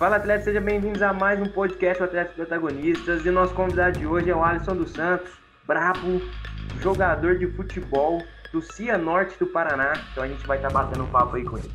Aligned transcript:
Fala, 0.00 0.16
atletas, 0.16 0.44
sejam 0.44 0.62
bem-vindos 0.62 1.02
a 1.02 1.12
mais 1.12 1.38
um 1.38 1.44
podcast 1.44 2.02
Atletas 2.02 2.32
Protagonistas. 2.32 3.26
E 3.26 3.30
nosso 3.30 3.52
convidado 3.52 3.98
de 3.98 4.06
hoje 4.06 4.30
é 4.30 4.34
o 4.34 4.42
Alisson 4.42 4.74
dos 4.74 4.92
Santos, 4.92 5.30
brabo, 5.66 6.22
jogador 6.80 7.38
de 7.38 7.46
futebol 7.48 8.22
do 8.50 8.62
Cianorte 8.62 9.38
do 9.38 9.46
Paraná. 9.46 9.92
Então 10.10 10.24
a 10.24 10.26
gente 10.26 10.46
vai 10.46 10.56
estar 10.56 10.70
tá 10.70 10.74
batendo 10.82 11.04
um 11.04 11.10
papo 11.10 11.36
aí 11.36 11.44
com 11.44 11.58
ele. 11.58 11.70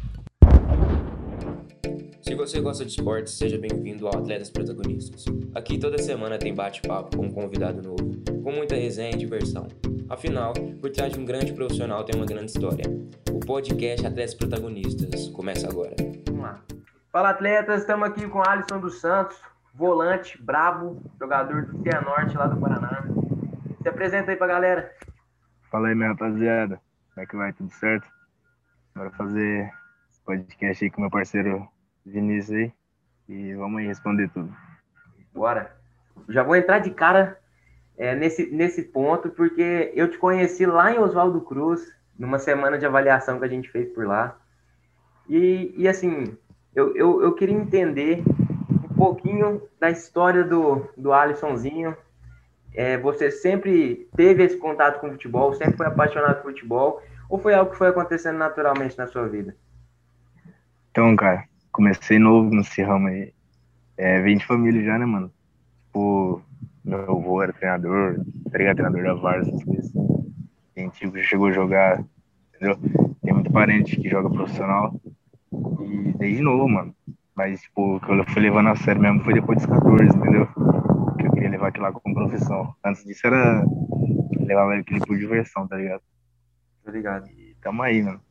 Se 2.23 2.33
você 2.33 2.59
gosta 2.59 2.83
de 2.83 2.93
esportes, 2.93 3.37
seja 3.37 3.59
bem-vindo 3.59 4.07
ao 4.07 4.17
Atletas 4.17 4.49
Protagonistas. 4.49 5.23
Aqui 5.53 5.77
toda 5.77 5.99
semana 5.99 6.39
tem 6.39 6.51
bate-papo 6.51 7.15
com 7.15 7.27
um 7.27 7.31
convidado 7.31 7.79
novo, 7.79 8.23
com 8.43 8.51
muita 8.51 8.73
resenha 8.73 9.11
e 9.11 9.17
diversão. 9.17 9.67
Afinal, 10.09 10.51
por 10.81 10.89
trás 10.89 11.13
de 11.13 11.19
um 11.19 11.25
grande 11.25 11.53
profissional 11.53 12.03
tem 12.03 12.19
uma 12.19 12.25
grande 12.25 12.49
história. 12.49 12.85
O 13.31 13.39
podcast 13.39 14.03
Atletas 14.03 14.33
Protagonistas 14.33 15.27
começa 15.27 15.69
agora. 15.69 15.95
Vamos 16.25 16.41
lá. 16.41 16.65
Fala, 17.15 17.29
atletas, 17.29 17.79
estamos 17.79 18.09
aqui 18.09 18.27
com 18.27 18.41
Alisson 18.45 18.77
dos 18.77 18.99
Santos, 18.99 19.41
volante, 19.73 20.37
brabo, 20.43 21.01
jogador 21.17 21.65
do 21.65 21.81
Cianorte 21.81 22.35
lá 22.35 22.45
do 22.45 22.59
Paraná. 22.59 23.05
Se 23.81 23.87
apresenta 23.87 24.31
aí 24.31 24.35
pra 24.35 24.47
galera. 24.47 24.91
Fala 25.71 25.87
aí, 25.87 25.95
minha 25.95 26.09
rapaziada. 26.09 26.77
Como 27.13 27.23
é 27.23 27.25
que 27.25 27.37
vai? 27.37 27.53
Tudo 27.53 27.71
certo? 27.71 28.05
Bora 28.93 29.11
fazer 29.11 29.71
podcast 30.25 30.83
aí 30.83 30.91
com 30.91 30.99
meu 30.99 31.09
parceiro 31.09 31.65
Vinícius 32.05 32.57
aí. 32.57 32.73
E 33.29 33.55
vamos 33.55 33.79
aí 33.79 33.87
responder 33.87 34.29
tudo. 34.33 34.53
Bora. 35.33 35.73
Já 36.27 36.43
vou 36.43 36.57
entrar 36.57 36.79
de 36.79 36.89
cara 36.89 37.39
é, 37.97 38.13
nesse, 38.13 38.51
nesse 38.51 38.83
ponto, 38.83 39.29
porque 39.29 39.93
eu 39.95 40.11
te 40.11 40.17
conheci 40.17 40.65
lá 40.65 40.91
em 40.91 40.99
Oswaldo 40.99 41.39
Cruz, 41.39 41.81
numa 42.19 42.39
semana 42.39 42.77
de 42.77 42.85
avaliação 42.85 43.39
que 43.39 43.45
a 43.45 43.49
gente 43.49 43.71
fez 43.71 43.87
por 43.93 44.05
lá. 44.05 44.37
E, 45.29 45.73
e 45.77 45.87
assim, 45.87 46.37
eu, 46.75 46.95
eu, 46.95 47.21
eu 47.21 47.33
queria 47.33 47.55
entender 47.55 48.21
um 48.69 48.95
pouquinho 48.95 49.61
da 49.79 49.89
história 49.89 50.43
do, 50.43 50.87
do 50.97 51.13
Alissonzinho. 51.13 51.95
É, 52.73 52.97
você 52.97 53.31
sempre 53.31 54.07
teve 54.15 54.43
esse 54.43 54.57
contato 54.57 54.99
com 54.99 55.07
o 55.07 55.11
futebol, 55.11 55.53
sempre 55.53 55.77
foi 55.77 55.87
apaixonado 55.87 56.41
por 56.41 56.51
futebol, 56.51 57.01
ou 57.29 57.39
foi 57.39 57.53
algo 57.53 57.71
que 57.71 57.77
foi 57.77 57.87
acontecendo 57.87 58.37
naturalmente 58.37 58.97
na 58.97 59.07
sua 59.07 59.27
vida? 59.27 59.55
Então, 60.91 61.15
cara, 61.15 61.45
comecei 61.71 62.19
novo 62.19 62.49
nesse 62.49 62.81
ramo 62.81 63.07
aí. 63.07 63.33
É, 63.97 64.21
vem 64.21 64.37
de 64.37 64.45
família 64.45 64.83
já, 64.83 64.99
né, 64.99 65.05
mano? 65.05 65.31
Tipo, 65.85 66.41
meu 66.83 66.99
avô 66.99 67.41
era 67.41 67.53
treinador, 67.53 68.17
tá 68.43 68.51
treinador 68.51 69.03
da 69.03 69.13
VAR, 69.13 69.39
essas 69.39 69.63
coisas. 69.63 69.91
Tem 70.73 70.89
tio 70.89 71.11
que 71.11 71.23
chegou 71.23 71.47
a 71.47 71.51
jogar, 71.51 72.03
entendeu? 72.53 72.77
Tem 73.21 73.33
muito 73.33 73.51
parente 73.51 73.95
que 73.95 74.09
joga 74.09 74.29
profissional. 74.29 74.93
E 75.51 76.14
desde 76.25 76.41
novo, 76.41 76.67
mano. 76.67 76.95
Mas, 77.35 77.61
tipo, 77.61 77.97
o 77.97 77.99
que 77.99 78.11
eu 78.11 78.25
fui 78.25 78.41
levando 78.41 78.69
a 78.69 78.75
sério 78.75 79.01
mesmo 79.01 79.23
foi 79.23 79.33
depois 79.33 79.59
dos 79.59 79.67
14, 79.67 80.17
entendeu? 80.17 80.47
Que 81.17 81.27
eu 81.27 81.31
queria 81.31 81.49
levar 81.49 81.67
aquilo 81.67 81.83
lá 81.83 81.91
como 81.91 82.15
profissão. 82.15 82.73
Antes 82.83 83.03
disso 83.03 83.27
era. 83.27 83.63
Levava 84.39 84.75
aquele 84.75 84.99
por 85.01 85.17
diversão, 85.17 85.67
tá 85.67 85.75
ligado? 85.75 86.01
Tá 86.83 86.91
ligado. 86.91 87.27
E 87.27 87.55
tamo 87.61 87.83
aí, 87.83 88.01
mano. 88.01 88.21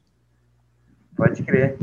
Pode 1.16 1.42
crer. 1.42 1.76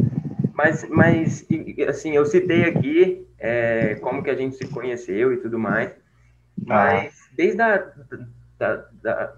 Mas, 0.53 0.87
mas 0.89 1.45
assim, 1.87 2.11
eu 2.11 2.25
citei 2.25 2.65
aqui 2.65 3.27
é, 3.39 3.95
como 3.95 4.23
que 4.23 4.29
a 4.29 4.35
gente 4.35 4.55
se 4.55 4.67
conheceu 4.67 5.33
e 5.33 5.37
tudo 5.37 5.57
mais. 5.57 5.95
Mas 6.65 7.13
ah. 7.13 7.33
desde 7.35 7.61
a, 7.61 7.91
da, 8.57 8.85
da, 9.01 9.33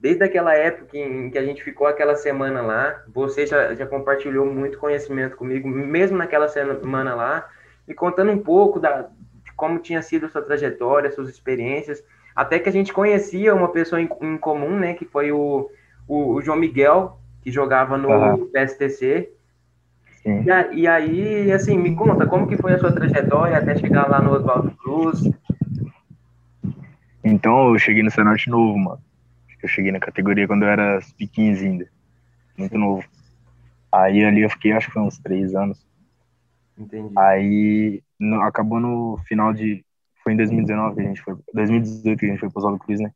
desde 0.00 0.24
aquela 0.24 0.54
época 0.54 0.96
em 0.96 1.30
que 1.30 1.38
a 1.38 1.44
gente 1.44 1.62
ficou 1.62 1.86
aquela 1.86 2.14
semana 2.14 2.62
lá, 2.62 3.02
você 3.12 3.46
já, 3.46 3.74
já 3.74 3.86
compartilhou 3.86 4.46
muito 4.46 4.78
conhecimento 4.78 5.36
comigo, 5.36 5.68
mesmo 5.68 6.16
naquela 6.16 6.48
semana 6.48 7.14
lá, 7.14 7.48
e 7.86 7.92
contando 7.92 8.30
um 8.30 8.38
pouco 8.38 8.78
da, 8.78 9.02
de 9.02 9.52
como 9.56 9.78
tinha 9.78 10.00
sido 10.00 10.26
a 10.26 10.28
sua 10.28 10.42
trajetória, 10.42 11.10
suas 11.10 11.28
experiências, 11.28 12.02
até 12.34 12.58
que 12.58 12.68
a 12.68 12.72
gente 12.72 12.92
conhecia 12.92 13.54
uma 13.54 13.68
pessoa 13.68 14.00
em, 14.00 14.08
em 14.20 14.38
comum, 14.38 14.78
né, 14.78 14.94
que 14.94 15.04
foi 15.04 15.32
o, 15.32 15.68
o, 16.06 16.34
o, 16.34 16.42
João 16.42 16.58
Miguel, 16.58 17.18
que 17.42 17.50
jogava 17.50 17.98
no 17.98 18.08
uhum. 18.08 18.50
PSTC. 18.52 19.30
E, 20.24 20.80
e, 20.80 20.86
aí, 20.86 21.50
assim, 21.50 21.76
me 21.76 21.96
conta, 21.96 22.26
como 22.26 22.46
que 22.46 22.56
foi 22.56 22.74
a 22.74 22.78
sua 22.78 22.92
trajetória 22.92 23.56
até 23.56 23.74
chegar 23.74 24.08
lá 24.08 24.20
no 24.20 24.32
Oswaldo 24.32 24.70
Cruz? 24.72 25.22
Então, 27.24 27.72
eu 27.72 27.78
cheguei 27.78 28.02
no 28.02 28.10
Cenorte 28.10 28.50
novo, 28.50 28.78
mano 28.78 29.07
eu 29.64 29.68
cheguei 29.68 29.92
na 29.92 30.00
categoria 30.00 30.46
quando 30.46 30.64
eu 30.64 30.68
era 30.68 31.00
sub-15 31.00 31.62
ainda. 31.62 31.88
Muito 32.56 32.76
novo. 32.78 33.04
Aí 33.92 34.24
ali 34.24 34.42
eu 34.42 34.50
fiquei, 34.50 34.72
acho 34.72 34.88
que 34.88 34.92
foi 34.94 35.02
uns 35.02 35.18
três 35.18 35.54
anos. 35.54 35.86
Entendi. 36.76 37.12
Aí 37.16 38.02
no, 38.18 38.40
acabou 38.42 38.80
no 38.80 39.18
final 39.26 39.52
de. 39.52 39.84
Foi 40.22 40.32
em 40.32 40.36
2019 40.36 40.94
que 40.94 41.00
a 41.00 41.04
gente 41.04 41.22
foi. 41.22 41.36
2018 41.54 42.18
que 42.18 42.26
a 42.26 42.28
gente 42.28 42.40
foi 42.40 42.50
pro 42.50 42.58
Oswaldo 42.58 42.78
Cruz, 42.78 43.00
né? 43.00 43.10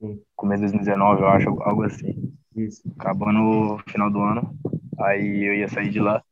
Sim. 0.00 0.20
Começo 0.36 0.64
de 0.64 0.72
2019, 0.72 1.22
eu 1.22 1.28
acho, 1.28 1.48
algo 1.62 1.82
assim. 1.82 2.32
Isso. 2.56 2.82
Acabou 2.98 3.32
no 3.32 3.78
final 3.88 4.10
do 4.10 4.20
ano. 4.20 4.56
Aí 5.00 5.44
eu 5.44 5.54
ia 5.54 5.68
sair 5.68 5.90
de 5.90 6.00
lá. 6.00 6.22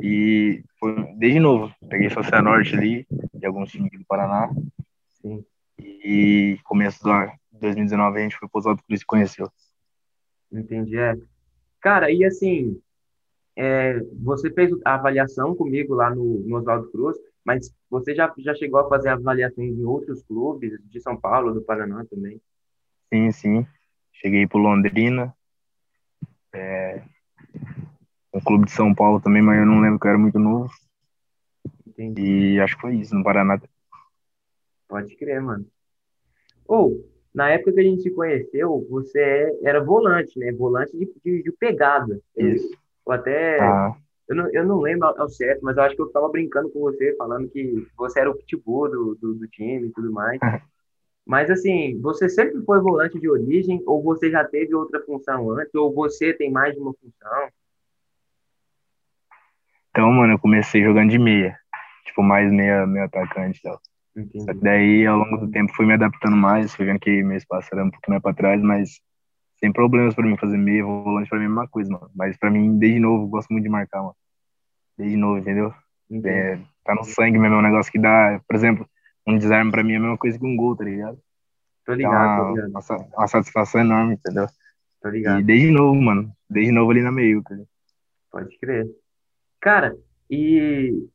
E 0.00 0.64
foi 0.78 0.94
desde 1.16 1.38
novo. 1.38 1.72
Peguei 1.88 2.08
só 2.10 2.20
Norte 2.42 2.74
ali, 2.74 3.06
de 3.34 3.46
alguns 3.46 3.70
times 3.70 3.90
do 3.92 4.04
Paraná. 4.06 4.50
Sim. 5.20 5.44
E 5.78 6.58
começo 6.64 7.02
do, 7.02 7.10
2019 7.60 8.18
a 8.18 8.22
gente 8.22 8.36
foi 8.36 8.48
pro 8.48 8.58
Oswaldo 8.58 8.82
Cruz 8.82 9.00
e 9.00 9.06
conheceu. 9.06 9.46
Entendi, 10.52 10.98
é. 10.98 11.16
Cara, 11.80 12.10
e 12.10 12.24
assim, 12.24 12.80
é, 13.56 13.98
você 14.22 14.50
fez 14.50 14.70
a 14.84 14.94
avaliação 14.94 15.54
comigo 15.54 15.94
lá 15.94 16.14
no, 16.14 16.40
no 16.40 16.56
Oswaldo 16.56 16.90
Cruz, 16.90 17.16
mas 17.44 17.74
você 17.88 18.14
já, 18.14 18.32
já 18.38 18.54
chegou 18.54 18.80
a 18.80 18.88
fazer 18.88 19.10
avaliações 19.10 19.78
em 19.78 19.84
outros 19.84 20.22
clubes 20.22 20.78
de 20.84 21.00
São 21.00 21.16
Paulo, 21.16 21.54
do 21.54 21.62
Paraná 21.62 22.04
também? 22.04 22.40
Sim, 23.12 23.30
sim. 23.32 23.66
Cheguei 24.12 24.46
pro 24.46 24.58
Londrina, 24.58 25.34
é, 26.52 27.02
um 28.32 28.40
clube 28.40 28.66
de 28.66 28.72
São 28.72 28.94
Paulo 28.94 29.20
também, 29.20 29.42
mas 29.42 29.58
eu 29.58 29.66
não 29.66 29.80
lembro 29.80 29.98
que 29.98 30.06
eu 30.06 30.10
era 30.10 30.18
muito 30.18 30.38
novo. 30.38 30.70
Entendi. 31.86 32.54
E 32.54 32.60
acho 32.60 32.76
que 32.76 32.82
foi 32.82 32.96
isso, 32.96 33.14
no 33.14 33.24
Paraná. 33.24 33.60
Pode 34.88 35.16
crer, 35.16 35.40
mano. 35.40 35.66
Ou, 36.66 36.92
oh, 36.92 37.10
na 37.34 37.50
época 37.50 37.72
que 37.72 37.80
a 37.80 37.84
gente 37.84 38.02
se 38.02 38.10
conheceu, 38.10 38.86
você 38.90 39.58
era 39.62 39.82
volante, 39.82 40.38
né? 40.38 40.52
Volante 40.52 40.96
de, 40.96 41.10
de, 41.24 41.42
de 41.42 41.52
pegada. 41.52 42.20
Isso. 42.36 42.68
Eu 43.06 43.12
até. 43.12 43.60
Ah. 43.60 43.94
Eu, 44.28 44.36
não, 44.36 44.50
eu 44.52 44.64
não 44.64 44.80
lembro 44.80 45.08
ao 45.08 45.28
certo, 45.28 45.60
mas 45.64 45.76
eu 45.76 45.82
acho 45.82 45.96
que 45.96 46.02
eu 46.02 46.06
estava 46.06 46.28
brincando 46.28 46.70
com 46.70 46.80
você, 46.80 47.16
falando 47.16 47.48
que 47.48 47.86
você 47.96 48.20
era 48.20 48.30
o 48.30 48.36
pitbull 48.36 48.88
do, 48.88 49.14
do, 49.16 49.34
do 49.34 49.48
time 49.48 49.88
e 49.88 49.92
tudo 49.92 50.12
mais. 50.12 50.38
mas, 51.26 51.50
assim, 51.50 52.00
você 52.00 52.28
sempre 52.28 52.62
foi 52.64 52.80
volante 52.80 53.18
de 53.18 53.28
origem, 53.28 53.82
ou 53.86 54.00
você 54.00 54.30
já 54.30 54.44
teve 54.44 54.72
outra 54.72 55.00
função 55.04 55.50
antes, 55.50 55.74
ou 55.74 55.92
você 55.92 56.32
tem 56.32 56.48
mais 56.48 56.74
de 56.74 56.80
uma 56.80 56.94
função? 56.94 57.48
Então, 59.90 60.12
mano, 60.12 60.34
eu 60.34 60.38
comecei 60.38 60.82
jogando 60.84 61.10
de 61.10 61.18
meia. 61.18 61.58
Tipo, 62.04 62.22
mais 62.22 62.52
meia, 62.52 62.86
meia 62.86 63.06
atacante 63.06 63.58
e 63.58 63.62
tal. 63.62 63.80
Entendi. 64.16 64.44
Só 64.44 64.52
que 64.52 64.60
daí, 64.60 65.06
ao 65.06 65.18
longo 65.18 65.38
do 65.38 65.50
tempo, 65.50 65.72
fui 65.74 65.86
me 65.86 65.94
adaptando 65.94 66.36
mais, 66.36 66.74
fui 66.74 66.86
vendo 66.86 66.98
que 66.98 67.22
meu 67.22 67.36
espaço 67.36 67.68
era 67.72 67.84
um 67.84 67.90
pouco 67.90 68.10
mais 68.10 68.22
pra 68.22 68.34
trás, 68.34 68.60
mas 68.62 69.00
sem 69.58 69.72
problemas 69.72 70.14
pra 70.14 70.26
mim 70.26 70.36
fazer 70.36 70.56
meio, 70.56 70.86
volante 71.04 71.28
pra 71.28 71.38
mim 71.38 71.44
é 71.44 71.46
a 71.46 71.50
mesma 71.50 71.68
coisa, 71.68 71.90
mano. 71.90 72.10
Mas 72.14 72.36
pra 72.36 72.50
mim, 72.50 72.78
desde 72.78 72.98
novo, 72.98 73.28
gosto 73.28 73.50
muito 73.50 73.64
de 73.64 73.70
marcar, 73.70 74.00
mano. 74.00 74.16
Desde 74.96 75.16
novo, 75.16 75.38
entendeu? 75.38 75.72
É, 76.24 76.58
tá 76.84 76.94
no 76.94 77.04
sangue 77.04 77.38
mesmo, 77.38 77.56
é 77.56 77.58
um 77.58 77.62
negócio 77.62 77.92
que 77.92 77.98
dá, 77.98 78.40
por 78.48 78.56
exemplo, 78.56 78.88
um 79.26 79.38
desarme 79.38 79.70
pra 79.70 79.84
mim 79.84 79.92
é 79.92 79.96
a 79.96 80.00
mesma 80.00 80.18
coisa 80.18 80.38
que 80.38 80.44
um 80.44 80.56
gol, 80.56 80.76
tá 80.76 80.84
ligado? 80.84 81.18
Tô 81.84 81.92
ligado, 81.92 82.42
tô 82.42 82.50
ligado. 82.50 82.70
Uma, 82.70 83.08
uma 83.16 83.28
satisfação 83.28 83.80
enorme, 83.80 84.14
entendeu? 84.14 84.46
Tô 85.00 85.08
ligado. 85.08 85.40
E 85.40 85.44
desde 85.44 85.70
novo, 85.70 86.00
mano. 86.00 86.32
Desde 86.48 86.72
novo 86.72 86.90
ali 86.90 87.02
na 87.02 87.12
meio, 87.12 87.42
cara. 87.42 87.62
Pode 88.30 88.58
crer. 88.58 88.86
Cara, 89.60 89.96
e 90.28 91.06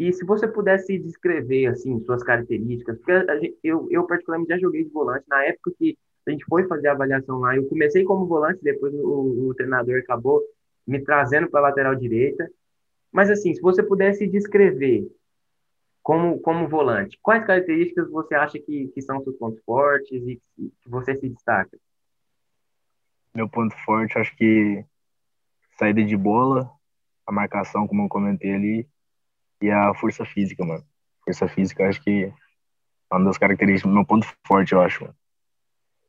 e 0.00 0.14
se 0.14 0.24
você 0.24 0.48
pudesse 0.48 0.98
descrever, 0.98 1.66
assim, 1.66 2.02
suas 2.06 2.22
características, 2.22 2.96
porque 2.96 3.12
gente, 3.38 3.58
eu, 3.62 3.86
eu 3.90 4.06
particularmente 4.06 4.48
já 4.48 4.58
joguei 4.58 4.82
de 4.82 4.90
volante, 4.90 5.26
na 5.28 5.44
época 5.44 5.74
que 5.78 5.98
a 6.26 6.30
gente 6.30 6.42
foi 6.46 6.66
fazer 6.66 6.88
a 6.88 6.92
avaliação 6.92 7.38
lá, 7.40 7.54
eu 7.54 7.68
comecei 7.68 8.02
como 8.02 8.26
volante, 8.26 8.64
depois 8.64 8.94
o, 8.94 9.48
o 9.50 9.54
treinador 9.54 9.98
acabou 9.98 10.40
me 10.86 11.04
trazendo 11.04 11.50
para 11.50 11.60
a 11.60 11.62
lateral 11.64 11.94
direita, 11.94 12.50
mas 13.12 13.28
assim, 13.28 13.52
se 13.52 13.60
você 13.60 13.82
pudesse 13.82 14.26
descrever 14.26 15.06
como, 16.02 16.40
como 16.40 16.66
volante, 16.66 17.18
quais 17.20 17.44
características 17.44 18.10
você 18.10 18.34
acha 18.34 18.58
que, 18.58 18.88
que 18.94 19.02
são 19.02 19.22
seus 19.22 19.36
pontos 19.36 19.62
fortes 19.64 20.26
e 20.26 20.40
que, 20.56 20.72
que 20.82 20.88
você 20.88 21.14
se 21.14 21.28
destaca? 21.28 21.76
Meu 23.34 23.50
ponto 23.50 23.76
forte, 23.84 24.18
acho 24.18 24.34
que 24.34 24.82
saída 25.78 26.02
de 26.02 26.16
bola, 26.16 26.70
a 27.26 27.32
marcação, 27.32 27.86
como 27.86 28.04
eu 28.04 28.08
comentei 28.08 28.54
ali, 28.54 28.88
e 29.60 29.70
a 29.70 29.94
força 29.94 30.24
física, 30.24 30.64
mano. 30.64 30.84
Força 31.24 31.48
física, 31.48 31.88
acho 31.88 32.02
que 32.02 32.24
é 32.24 33.14
uma 33.14 33.24
das 33.24 33.38
características, 33.38 33.92
meu 33.92 34.04
ponto 34.04 34.26
forte, 34.46 34.72
eu 34.72 34.80
acho. 34.80 35.08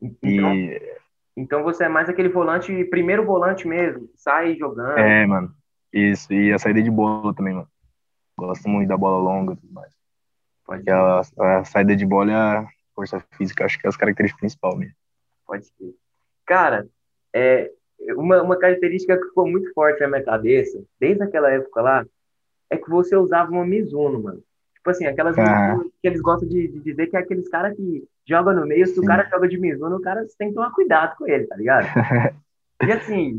Então, 0.01 0.55
e... 0.55 0.97
então 1.35 1.63
você 1.63 1.85
é 1.85 1.89
mais 1.89 2.09
aquele 2.09 2.29
volante, 2.29 2.83
primeiro 2.85 3.25
volante 3.25 3.67
mesmo, 3.67 4.09
sai 4.15 4.55
jogando. 4.55 4.97
É, 4.97 5.25
mano. 5.25 5.53
Isso, 5.91 6.31
e 6.33 6.53
a 6.53 6.57
saída 6.57 6.81
de 6.81 6.89
bola 6.89 7.33
também, 7.33 7.53
mano. 7.53 7.67
Gosto 8.37 8.67
muito 8.69 8.87
da 8.87 8.97
bola 8.97 9.17
longa 9.21 9.53
e 9.53 9.57
tudo 9.57 9.73
mais. 9.73 9.93
Pode 10.65 10.89
a, 10.89 11.19
a, 11.19 11.63
saída 11.65 11.95
de 11.95 12.05
bola 12.05 12.31
e 12.31 12.33
a 12.33 12.67
força 12.95 13.19
física, 13.31 13.65
acho 13.65 13.77
que 13.77 13.85
é 13.85 13.89
as 13.89 13.97
características 13.97 14.39
principais 14.39 14.77
mesmo. 14.77 14.95
Pode 15.45 15.65
ser. 15.65 15.93
Cara, 16.45 16.87
é, 17.33 17.69
uma, 18.15 18.41
uma 18.41 18.57
característica 18.57 19.17
que 19.17 19.27
ficou 19.27 19.47
muito 19.47 19.71
forte 19.73 19.99
na 19.99 20.07
minha 20.07 20.23
cabeça, 20.23 20.81
desde 20.99 21.23
aquela 21.23 21.51
época 21.51 21.81
lá, 21.81 22.05
é 22.71 22.77
que 22.77 22.89
você 22.89 23.15
usava 23.15 23.51
uma 23.51 23.65
Mizuno, 23.65 24.23
mano. 24.23 24.41
Tipo 24.75 24.89
assim, 24.89 25.05
aquelas 25.05 25.37
ah. 25.37 25.77
que 26.01 26.07
eles 26.07 26.21
gostam 26.21 26.49
de, 26.49 26.67
de, 26.69 26.79
dizer 26.79 27.05
que 27.07 27.15
é 27.15 27.19
aqueles 27.19 27.47
caras 27.49 27.75
que 27.75 28.03
jogam 28.27 28.55
no 28.55 28.65
meio, 28.65 28.87
se 28.87 28.95
Sim. 28.95 29.01
o 29.01 29.03
cara 29.03 29.29
joga 29.29 29.47
de 29.47 29.59
Mizuno, 29.59 29.97
o 29.97 30.01
cara 30.01 30.25
tem 30.39 30.49
que 30.49 30.55
tomar 30.55 30.71
cuidado 30.71 31.15
com 31.17 31.27
ele, 31.27 31.45
tá 31.45 31.55
ligado? 31.55 31.85
e 32.81 32.91
assim, 32.91 33.37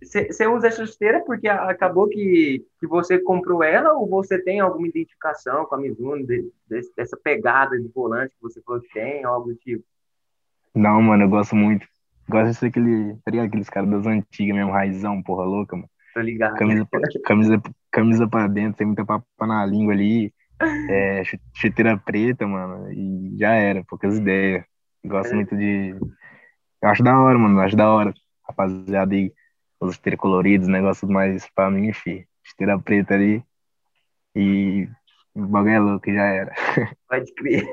você 0.00 0.46
usa 0.48 0.66
essa 0.66 0.84
chuteira 0.84 1.20
porque 1.24 1.46
acabou 1.46 2.08
que, 2.08 2.66
que 2.80 2.86
você 2.88 3.20
comprou 3.20 3.62
ela 3.62 3.92
ou 3.92 4.08
você 4.08 4.42
tem 4.42 4.58
alguma 4.58 4.88
identificação 4.88 5.66
com 5.66 5.76
a 5.76 5.78
Mizuno, 5.78 6.26
de, 6.26 6.50
de, 6.68 6.80
dessa 6.96 7.16
pegada 7.22 7.78
de 7.78 7.86
volante 7.88 8.34
que 8.34 8.42
você 8.42 8.60
falou 8.62 8.80
que 8.80 8.92
tem, 8.92 9.22
algo 9.22 9.50
do 9.50 9.54
tipo? 9.54 9.84
Não, 10.74 11.00
mano, 11.00 11.24
eu 11.24 11.28
gosto 11.28 11.54
muito. 11.54 11.86
Gosto 12.28 12.48
de 12.48 12.54
ser 12.54 12.66
aquele, 12.66 13.16
tá 13.24 13.42
aqueles 13.42 13.68
caras 13.68 13.90
das 13.90 14.06
antigas 14.06 14.56
mesmo, 14.56 14.72
raizão, 14.72 15.22
porra 15.22 15.44
louca, 15.44 15.76
mano. 15.76 15.88
Tô 16.12 16.20
ligado. 16.20 16.56
Camisa, 16.56 16.88
camisa, 17.24 17.62
camisa 17.90 18.28
pra 18.28 18.46
dentro, 18.46 18.78
tem 18.78 18.86
muita 18.86 19.04
papa 19.04 19.46
na 19.46 19.64
língua 19.64 19.92
ali. 19.92 20.32
É, 20.88 21.22
chuteira 21.54 21.98
preta, 21.98 22.46
mano, 22.46 22.92
e 22.92 23.36
já 23.36 23.52
era, 23.54 23.82
poucas 23.84 24.18
ideias. 24.18 24.64
Gosto 25.04 25.32
é. 25.32 25.34
muito 25.34 25.56
de. 25.56 25.96
Eu 26.80 26.88
acho 26.88 27.02
da 27.02 27.18
hora, 27.18 27.38
mano, 27.38 27.60
acho 27.60 27.76
da 27.76 27.90
hora. 27.90 28.14
Rapaziada 28.46 29.14
aí, 29.14 29.32
os 29.80 29.96
chuteiros 29.96 30.20
coloridos, 30.20 30.68
negócio 30.68 31.08
mais 31.08 31.48
pra 31.54 31.70
mim, 31.70 31.88
enfim. 31.88 32.24
Chuteira 32.44 32.78
preta 32.78 33.14
ali. 33.14 33.42
E 34.34 34.88
o 35.34 35.46
bagulho 35.46 35.74
é 35.74 35.80
louco, 35.80 36.12
já 36.12 36.24
era. 36.24 36.54
Pode 37.08 37.32
crer. 37.34 37.64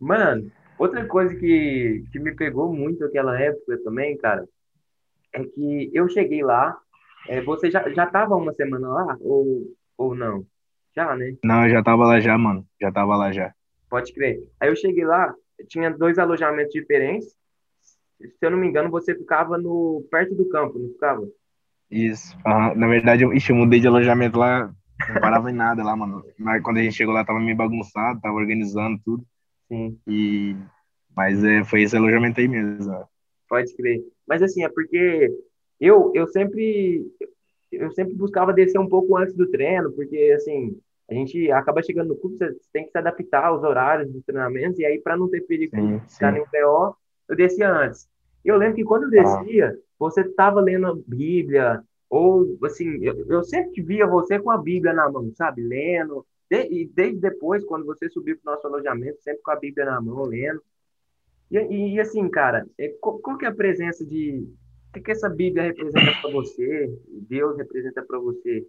Mano, 0.00 0.50
outra 0.78 1.06
coisa 1.06 1.34
que, 1.34 2.04
que 2.12 2.18
me 2.18 2.34
pegou 2.34 2.72
muito 2.72 3.00
naquela 3.00 3.40
época 3.40 3.78
também, 3.82 4.16
cara, 4.18 4.46
é 5.32 5.44
que 5.44 5.90
eu 5.92 6.08
cheguei 6.08 6.42
lá. 6.42 6.76
É, 7.28 7.40
você 7.42 7.70
já, 7.70 7.88
já 7.90 8.06
tava 8.06 8.36
uma 8.36 8.52
semana 8.54 8.88
lá 8.88 9.16
ou, 9.20 9.74
ou 9.96 10.14
não? 10.14 10.46
Já, 10.94 11.14
né? 11.16 11.36
Não, 11.44 11.64
eu 11.64 11.70
já 11.70 11.82
tava 11.82 12.06
lá 12.06 12.20
já, 12.20 12.36
mano. 12.38 12.66
Já 12.80 12.90
tava 12.90 13.16
lá 13.16 13.32
já. 13.32 13.52
Pode 13.88 14.12
crer. 14.12 14.42
Aí 14.60 14.68
eu 14.68 14.76
cheguei 14.76 15.04
lá, 15.04 15.34
tinha 15.68 15.90
dois 15.90 16.18
alojamentos 16.18 16.72
diferentes. 16.72 17.28
Se 18.20 18.38
eu 18.42 18.50
não 18.50 18.58
me 18.58 18.66
engano, 18.66 18.90
você 18.90 19.14
ficava 19.14 19.56
no 19.56 20.04
perto 20.10 20.34
do 20.34 20.48
campo, 20.48 20.78
não 20.78 20.88
ficava? 20.88 21.26
Isso. 21.90 22.36
Uhum. 22.44 22.74
Na 22.74 22.88
verdade, 22.88 23.22
eu, 23.22 23.32
ixi, 23.32 23.50
eu 23.50 23.56
mudei 23.56 23.80
de 23.80 23.86
alojamento 23.86 24.38
lá, 24.38 24.74
não 25.08 25.20
parava 25.20 25.50
em 25.50 25.54
nada 25.54 25.84
lá, 25.84 25.96
mano. 25.96 26.24
Mas 26.38 26.62
quando 26.62 26.78
a 26.78 26.82
gente 26.82 26.96
chegou 26.96 27.14
lá, 27.14 27.24
tava 27.24 27.38
meio 27.38 27.56
bagunçado, 27.56 28.20
tava 28.20 28.34
organizando 28.34 29.00
tudo. 29.04 29.24
Sim. 29.68 29.98
E... 30.06 30.56
Mas 31.16 31.42
é, 31.42 31.64
foi 31.64 31.82
esse 31.82 31.96
alojamento 31.96 32.40
aí 32.40 32.48
mesmo. 32.48 33.08
Pode 33.48 33.74
crer. 33.76 34.00
Mas 34.28 34.42
assim, 34.42 34.64
é 34.64 34.68
porque 34.68 35.32
eu, 35.80 36.12
eu 36.14 36.26
sempre 36.28 37.06
eu 37.70 37.90
sempre 37.92 38.14
buscava 38.14 38.52
descer 38.52 38.78
um 38.78 38.88
pouco 38.88 39.16
antes 39.16 39.34
do 39.34 39.50
treino, 39.50 39.92
porque 39.92 40.32
assim, 40.36 40.78
a 41.10 41.14
gente 41.14 41.50
acaba 41.50 41.82
chegando 41.82 42.08
no 42.08 42.16
clube, 42.16 42.36
você 42.36 42.54
tem 42.72 42.84
que 42.84 42.90
se 42.90 42.98
adaptar 42.98 43.46
aos 43.46 43.62
horários 43.62 44.12
dos 44.12 44.22
treinamentos, 44.24 44.78
e 44.78 44.84
aí, 44.84 45.00
para 45.00 45.16
não 45.16 45.28
ter 45.28 45.40
perigo 45.42 45.74
sim, 45.74 45.98
de 45.98 46.12
ficar 46.12 46.36
em 46.36 46.44
PO, 46.44 46.96
eu 47.28 47.36
descia 47.36 47.70
antes. 47.70 48.08
E 48.44 48.48
eu 48.48 48.56
lembro 48.56 48.76
que 48.76 48.84
quando 48.84 49.12
eu 49.12 49.20
ah. 49.20 49.40
descia, 49.40 49.68
ah. 49.68 49.82
você 49.98 50.20
estava 50.20 50.60
lendo 50.60 50.86
a 50.86 50.94
Bíblia, 51.06 51.82
ou 52.10 52.58
assim, 52.64 52.98
eu, 53.02 53.26
eu, 53.26 53.42
sempre 53.42 53.82
via 53.82 54.06
você 54.06 54.38
com 54.38 54.50
a 54.50 54.58
Bíblia 54.58 54.92
na 54.92 55.10
mão, 55.10 55.30
sabe? 55.34 55.62
Lendo. 55.62 56.26
De, 56.50 56.62
e 56.70 56.86
desde 56.86 57.20
depois, 57.20 57.64
quando 57.64 57.84
você 57.84 58.08
subiu 58.08 58.38
para 58.38 58.52
o 58.52 58.54
nosso 58.54 58.66
alojamento, 58.66 59.22
sempre 59.22 59.42
com 59.42 59.50
a 59.50 59.56
Bíblia 59.56 59.86
na 59.86 60.00
mão, 60.00 60.24
lendo. 60.24 60.62
E, 61.50 61.58
e, 61.58 61.94
e 61.94 62.00
assim, 62.00 62.28
cara, 62.28 62.66
é, 62.78 62.88
qual, 63.00 63.18
qual, 63.18 63.38
que 63.38 63.44
é 63.44 63.48
a 63.48 63.54
presença 63.54 64.04
de. 64.04 64.46
O 64.88 64.92
que, 64.92 65.00
que 65.00 65.10
essa 65.10 65.28
Bíblia 65.28 65.64
representa 65.64 66.12
para 66.20 66.30
você? 66.30 66.98
Deus 67.28 67.56
representa 67.58 68.02
para 68.02 68.18
você? 68.18 68.66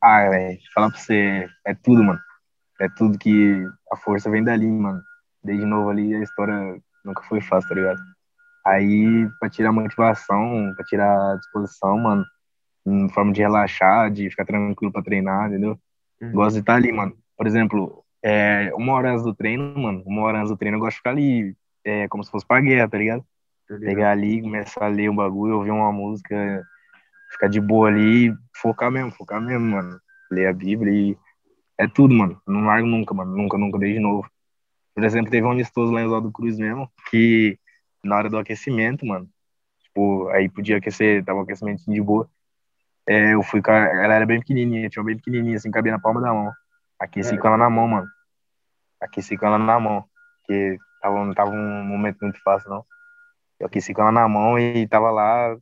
Ah, 0.00 0.28
velho, 0.30 0.58
falar 0.74 0.90
pra 0.90 0.98
você, 0.98 1.46
é 1.66 1.74
tudo, 1.74 2.02
mano. 2.02 2.20
É 2.80 2.88
tudo 2.96 3.18
que 3.18 3.62
a 3.92 3.96
força 3.96 4.30
vem 4.30 4.42
dali, 4.42 4.66
mano. 4.66 5.02
Desde 5.44 5.66
novo 5.66 5.90
ali, 5.90 6.14
a 6.14 6.22
história 6.22 6.80
nunca 7.04 7.22
foi 7.24 7.40
fácil, 7.42 7.68
tá 7.68 7.74
ligado? 7.74 8.00
Aí, 8.66 9.28
pra 9.38 9.50
tirar 9.50 9.72
motivação, 9.72 10.72
pra 10.74 10.84
tirar 10.84 11.36
disposição, 11.36 11.98
mano, 11.98 12.24
em 12.86 13.08
forma 13.10 13.32
de 13.32 13.40
relaxar, 13.40 14.10
de 14.10 14.30
ficar 14.30 14.46
tranquilo 14.46 14.92
pra 14.92 15.02
treinar, 15.02 15.48
entendeu? 15.48 15.78
Uhum. 16.20 16.32
Gosto 16.32 16.54
de 16.54 16.60
estar 16.60 16.74
ali, 16.74 16.92
mano. 16.92 17.16
Por 17.36 17.46
exemplo, 17.46 18.04
é, 18.22 18.70
uma 18.74 18.92
hora 18.94 19.12
antes 19.12 19.24
do 19.24 19.34
treino, 19.34 19.78
mano, 19.78 20.02
uma 20.06 20.22
hora 20.22 20.38
antes 20.38 20.50
do 20.50 20.56
treino 20.56 20.76
eu 20.76 20.80
gosto 20.80 20.92
de 20.92 20.96
ficar 20.98 21.10
ali, 21.10 21.56
é, 21.84 22.08
como 22.08 22.22
se 22.22 22.30
fosse 22.30 22.46
pra 22.46 22.60
guerra, 22.60 22.88
tá 22.88 22.98
ligado? 22.98 23.24
Pegar 23.78 24.10
ali, 24.10 24.42
começar 24.42 24.84
a 24.84 24.88
ler 24.88 25.08
um 25.08 25.14
bagulho, 25.14 25.56
ouvir 25.56 25.70
uma 25.70 25.92
música, 25.92 26.62
ficar 27.30 27.48
de 27.48 27.60
boa 27.60 27.88
ali, 27.88 28.34
focar 28.56 28.90
mesmo, 28.90 29.12
focar 29.12 29.40
mesmo, 29.40 29.64
mano. 29.64 30.00
Ler 30.30 30.48
a 30.48 30.52
Bíblia 30.52 30.92
e 30.92 31.18
é 31.78 31.86
tudo, 31.86 32.14
mano. 32.14 32.40
Não 32.46 32.64
largo 32.64 32.86
nunca, 32.86 33.14
mano. 33.14 33.36
Nunca, 33.36 33.56
nunca, 33.56 33.78
desde 33.78 34.00
novo. 34.00 34.28
Por 34.94 35.04
exemplo, 35.04 35.30
teve 35.30 35.46
um 35.46 35.52
amistoso 35.52 35.92
lá 35.92 36.02
em 36.02 36.04
Oswaldo 36.04 36.32
Cruz 36.32 36.58
mesmo, 36.58 36.90
que 37.10 37.58
na 38.02 38.16
hora 38.16 38.28
do 38.28 38.38
aquecimento, 38.38 39.06
mano, 39.06 39.28
tipo, 39.84 40.28
aí 40.30 40.48
podia 40.48 40.78
aquecer, 40.78 41.24
tava 41.24 41.38
um 41.38 41.42
aquecimento 41.42 41.84
de 41.86 42.00
boa. 42.00 42.28
É, 43.06 43.34
eu 43.34 43.42
fui 43.42 43.62
com 43.62 43.70
a, 43.70 43.78
ela 43.78 44.14
era 44.14 44.26
bem 44.26 44.40
pequenininha, 44.40 44.88
tinha 44.88 45.04
bem 45.04 45.16
pequenininha, 45.16 45.56
assim, 45.56 45.70
cabia 45.70 45.92
na 45.92 45.98
palma 45.98 46.20
da 46.20 46.32
mão. 46.32 46.52
Aqueci 47.00 47.34
é. 47.34 47.38
com 47.38 47.48
ela 47.48 47.56
na 47.56 47.70
mão, 47.70 47.88
mano. 47.88 48.06
Aqueci 49.00 49.36
com 49.36 49.46
ela 49.46 49.58
na 49.58 49.80
mão, 49.80 50.04
porque 50.38 50.76
tava, 51.00 51.24
não 51.24 51.34
tava 51.34 51.50
um 51.50 51.82
momento 51.82 52.18
muito 52.20 52.40
fácil, 52.42 52.68
não. 52.68 52.84
Eu 53.58 53.66
aqueci 53.66 53.94
com 53.94 54.02
ela 54.02 54.12
na 54.12 54.28
mão 54.28 54.58
e 54.58 54.86
tava 54.86 55.10
lá 55.10 55.56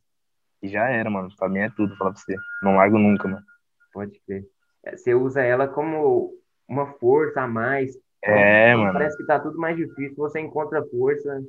e 0.61 0.67
já 0.67 0.89
era, 0.89 1.09
mano. 1.09 1.29
Pra 1.37 1.47
mim 1.47 1.59
é 1.59 1.69
tudo, 1.69 1.95
falar 1.95 2.11
pra 2.11 2.19
você. 2.19 2.35
Não 2.61 2.75
largo 2.75 2.97
nunca, 2.97 3.27
mano. 3.27 3.45
Pode 3.93 4.19
crer. 4.25 4.45
É, 4.83 4.97
você 4.97 5.13
usa 5.13 5.41
ela 5.41 5.67
como 5.67 6.33
uma 6.67 6.85
força 6.93 7.41
a 7.41 7.47
mais. 7.47 7.97
É, 8.21 8.75
mano. 8.75 8.93
Parece 8.93 9.17
que 9.17 9.25
tá 9.25 9.39
tudo 9.39 9.57
mais 9.57 9.77
difícil. 9.77 10.15
Você 10.17 10.39
encontra 10.39 10.85
força. 10.85 11.41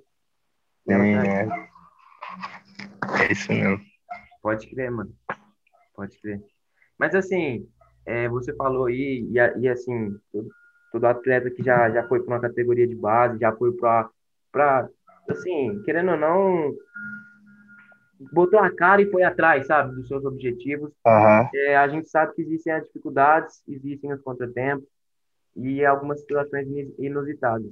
Sim, 0.89 1.15
tá... 1.15 1.27
é. 1.27 1.49
É 3.23 3.33
isso 3.33 3.53
mesmo. 3.53 3.81
Pode 4.43 4.69
crer, 4.69 4.91
mano. 4.91 5.13
Pode 5.95 6.19
crer. 6.21 6.41
Mas 6.99 7.15
assim, 7.15 7.69
é, 8.06 8.29
você 8.29 8.55
falou 8.55 8.87
aí, 8.87 9.26
e, 9.31 9.61
e 9.61 9.69
assim, 9.69 10.16
todo, 10.33 10.49
todo, 10.92 11.04
atleta 11.04 11.50
que 11.50 11.62
já, 11.62 11.90
já 11.90 12.07
foi 12.09 12.21
para 12.21 12.35
uma 12.35 12.40
categoria 12.40 12.87
de 12.87 12.95
base, 12.95 13.38
já 13.38 13.52
foi 13.52 13.73
para, 13.73 14.88
assim, 15.28 15.83
querendo 15.85 16.12
ou 16.12 16.16
não, 16.16 16.75
botou 18.33 18.59
a 18.61 18.71
cara 18.71 19.00
e 19.02 19.11
foi 19.11 19.23
atrás, 19.23 19.66
sabe, 19.66 19.95
dos 19.95 20.09
seus 20.09 20.25
objetivos. 20.25 20.90
Uhum. 21.07 21.49
É, 21.54 21.76
a 21.76 21.88
gente 21.88 22.09
sabe 22.09 22.35
que 22.35 22.42
existem 22.42 22.73
as 22.73 22.85
dificuldades, 22.85 23.62
existem 23.69 24.12
os 24.12 24.21
contratempos 24.23 24.87
e 25.57 25.85
algumas 25.85 26.21
situações 26.21 26.66
inusitadas. 26.99 27.71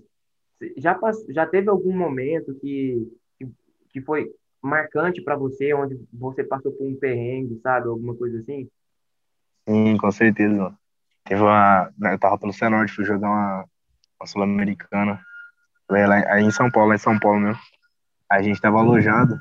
Já, 0.77 0.99
já 1.29 1.47
teve 1.47 1.69
algum 1.69 1.93
momento 1.97 2.55
que, 2.55 3.07
que, 3.39 3.49
que 3.91 4.01
foi 4.01 4.33
marcante 4.61 5.23
para 5.23 5.37
você, 5.37 5.73
onde 5.73 5.99
você 6.13 6.43
passou 6.43 6.73
por 6.73 6.87
um 6.87 6.97
perrengue, 6.97 7.61
sabe, 7.63 7.89
alguma 7.89 8.15
coisa 8.17 8.41
assim? 8.41 8.69
Sim, 9.69 9.99
com 9.99 10.11
certeza. 10.11 10.73
Teve 11.25 11.43
uma. 11.43 11.91
Eu 12.01 12.19
tava 12.19 12.39
pelo 12.39 12.55
Cianorte, 12.55 12.95
fui 12.95 13.05
jogar 13.05 13.29
uma, 13.29 13.65
uma 14.19 14.27
Sul-Americana. 14.27 15.21
Aí 16.31 16.43
em 16.43 16.51
São 16.51 16.71
Paulo, 16.71 16.89
lá 16.89 16.95
em 16.95 16.99
São 16.99 17.19
Paulo 17.19 17.39
mesmo. 17.39 17.61
A 18.31 18.41
gente 18.41 18.61
tava 18.63 18.79
alojado 18.79 19.39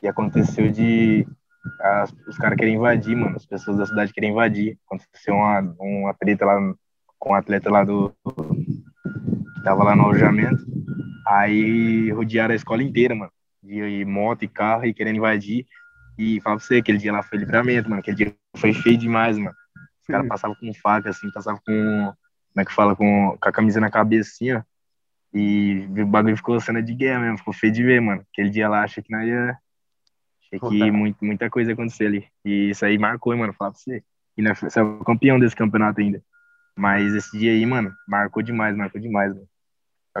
e 0.00 0.06
aconteceu 0.06 0.70
de 0.70 1.26
as, 1.80 2.14
os 2.28 2.38
caras 2.38 2.56
querem 2.56 2.76
invadir, 2.76 3.16
mano. 3.16 3.34
As 3.34 3.44
pessoas 3.44 3.76
da 3.76 3.86
cidade 3.86 4.12
querem 4.12 4.30
invadir. 4.30 4.78
Aconteceu 4.86 5.34
uma, 5.34 5.58
uma 5.80 6.14
treta 6.14 6.46
lá 6.46 6.56
com 7.18 7.30
um 7.30 7.34
atleta 7.34 7.68
lá 7.68 7.82
do. 7.82 8.14
que 9.56 9.62
tava 9.64 9.82
lá 9.82 9.96
no 9.96 10.04
alojamento. 10.04 10.64
Aí 11.26 12.12
rodearam 12.12 12.52
a 12.52 12.56
escola 12.56 12.80
inteira, 12.80 13.12
mano. 13.12 13.32
De 13.60 14.04
moto 14.04 14.44
e 14.44 14.48
carro 14.48 14.84
e 14.84 14.94
querendo 14.94 15.16
invadir. 15.16 15.66
E 16.16 16.40
fala 16.42 16.58
pra 16.58 16.64
você, 16.64 16.76
aquele 16.76 16.98
dia 16.98 17.12
lá 17.12 17.24
foi 17.24 17.38
livramento, 17.38 17.90
mano. 17.90 17.98
Aquele 17.98 18.16
dia 18.16 18.34
foi 18.56 18.72
feio 18.72 18.96
demais, 18.96 19.36
mano. 19.36 19.56
Os 20.04 20.12
caras 20.12 20.28
passavam 20.28 20.56
com 20.56 20.72
faca, 20.74 21.10
assim, 21.10 21.30
passavam 21.32 21.60
com. 21.66 22.12
Como 22.52 22.62
é 22.62 22.64
que 22.64 22.72
fala? 22.72 22.94
Com, 22.94 23.36
com 23.40 23.48
a 23.48 23.52
camisa 23.52 23.80
na 23.80 23.90
cabeça, 23.90 24.30
assim, 24.30 24.52
ó. 24.52 24.62
E 25.32 25.88
o 25.98 26.06
bagulho 26.06 26.36
ficou 26.36 26.60
cena 26.60 26.80
de 26.80 26.94
guerra 26.94 27.20
mesmo, 27.20 27.38
ficou 27.38 27.52
feio 27.52 27.72
de 27.72 27.82
ver, 27.82 28.00
mano. 28.00 28.24
Aquele 28.32 28.50
dia 28.50 28.68
lá, 28.68 28.84
achei 28.84 29.02
que 29.02 29.10
não 29.10 29.22
ia 29.22 29.58
Achei 30.54 30.60
que 30.60 30.90
muito, 30.90 31.24
muita 31.24 31.50
coisa 31.50 31.70
ia 31.70 31.74
acontecer 31.74 32.06
ali. 32.06 32.28
E 32.44 32.70
isso 32.70 32.84
aí 32.84 32.98
marcou, 32.98 33.36
mano, 33.36 33.52
falar 33.52 33.72
pra 33.72 33.80
você. 33.80 34.02
E 34.36 34.42
nós 34.42 34.58
somos 34.70 35.04
campeão 35.04 35.38
desse 35.38 35.56
campeonato 35.56 36.00
ainda. 36.00 36.22
Mas 36.76 37.14
esse 37.14 37.38
dia 37.38 37.52
aí, 37.52 37.64
mano, 37.64 37.92
marcou 38.06 38.42
demais, 38.42 38.76
marcou 38.76 39.00
demais, 39.00 39.32
mano. 39.32 39.48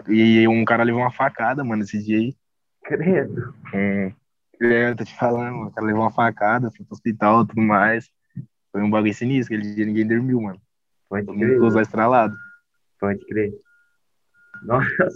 E 0.08 0.46
um 0.48 0.64
cara 0.64 0.82
levou 0.82 1.02
uma 1.02 1.10
facada, 1.10 1.62
mano, 1.62 1.82
esse 1.82 2.02
dia 2.02 2.18
aí. 2.18 2.36
Credo. 2.84 3.54
Hum, 3.72 4.12
é, 4.60 4.94
tô 4.94 5.04
te 5.04 5.16
falando, 5.16 5.68
o 5.68 5.70
cara 5.70 5.86
levou 5.86 6.02
uma 6.02 6.10
facada, 6.10 6.70
foi 6.70 6.84
pro 6.84 6.94
hospital 6.94 7.42
e 7.42 7.46
tudo 7.48 7.62
mais. 7.62 8.10
Foi 8.74 8.82
um 8.82 8.90
bagulho 8.90 9.14
sinistro, 9.14 9.54
aquele 9.54 9.72
dia 9.72 9.86
ninguém 9.86 10.04
dormiu, 10.04 10.40
mano. 10.40 10.60
Pode 11.08 11.24
Todo 11.26 11.38
crer. 11.38 11.52
mundo 11.54 11.66
usou 11.68 11.80
estralado. 11.80 12.34
Pode 12.98 13.24
crer. 13.26 13.52
Nossa. 14.64 15.08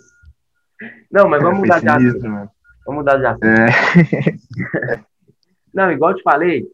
Não, 1.11 1.29
mas 1.29 1.43
vamos 1.43 1.59
Foi 1.59 1.67
mudar 1.67 1.81
de 1.81 1.89
assunto. 1.89 2.29
mano. 2.29 2.51
Vamos 2.87 2.99
mudar 3.01 3.17
de 3.17 3.27
assunto. 3.27 3.45
É. 3.45 5.03
Não, 5.75 5.91
igual 5.91 6.13
eu 6.13 6.17
te 6.19 6.23
falei, 6.23 6.65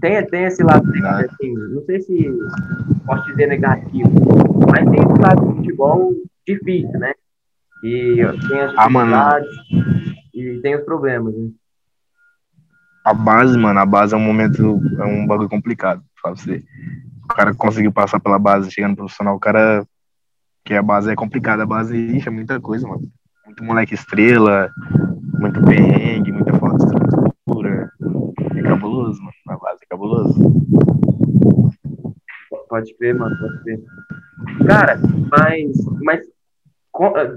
tem, 0.00 0.26
tem 0.28 0.44
esse 0.44 0.62
lado, 0.62 0.82
Não. 0.86 1.10
assim, 1.10 1.52
não 1.54 1.84
sei 1.84 2.00
se 2.00 2.26
posso 3.04 3.26
dizer 3.26 3.46
negativo, 3.46 4.10
mas 4.70 4.90
tem 4.90 5.00
esse 5.00 5.20
lado 5.22 5.44
do 5.46 5.56
futebol 5.56 6.14
difícil, 6.46 6.98
né? 6.98 7.12
E 7.84 8.16
tem 8.48 8.60
as 8.60 8.74
Ah, 8.78 8.86
dificuldades 8.88 9.48
e 10.34 10.60
tem 10.62 10.74
os 10.76 10.84
problemas, 10.84 11.34
né? 11.34 11.50
A 13.04 13.14
base, 13.14 13.56
mano, 13.56 13.80
a 13.80 13.86
base 13.86 14.14
é 14.14 14.16
um 14.16 14.20
momento, 14.20 14.80
é 14.98 15.04
um 15.04 15.26
bagulho 15.26 15.48
complicado, 15.48 16.02
você. 16.22 16.62
O 17.24 17.28
cara 17.28 17.54
conseguiu 17.54 17.92
passar 17.92 18.20
pela 18.20 18.38
base, 18.38 18.70
chegando 18.70 18.96
profissional, 18.96 19.36
o 19.36 19.40
cara, 19.40 19.86
que 20.64 20.74
a 20.74 20.82
base 20.82 21.10
é 21.10 21.16
complicada, 21.16 21.62
a 21.62 21.66
base, 21.66 21.96
ixi, 21.96 22.28
é 22.28 22.30
muita 22.30 22.60
coisa, 22.60 22.86
mano. 22.86 23.02
Muito 23.46 23.64
moleque 23.64 23.94
estrela, 23.94 24.70
muito 25.38 25.62
perrengue, 25.62 26.32
muita 26.32 26.52
falta 26.58 26.76
de 26.76 26.84
estrutura. 26.84 27.90
É 28.54 28.62
cabuloso, 28.62 29.20
mano, 29.22 29.32
a 29.48 29.56
base 29.56 29.78
é 29.82 29.86
cabuloso. 29.88 30.34
Pode 32.68 32.94
crer, 32.96 33.14
mano, 33.14 33.36
pode 33.38 33.62
crer. 33.62 33.80
Cara, 34.66 35.00
mas, 35.30 35.72
mas 36.02 36.20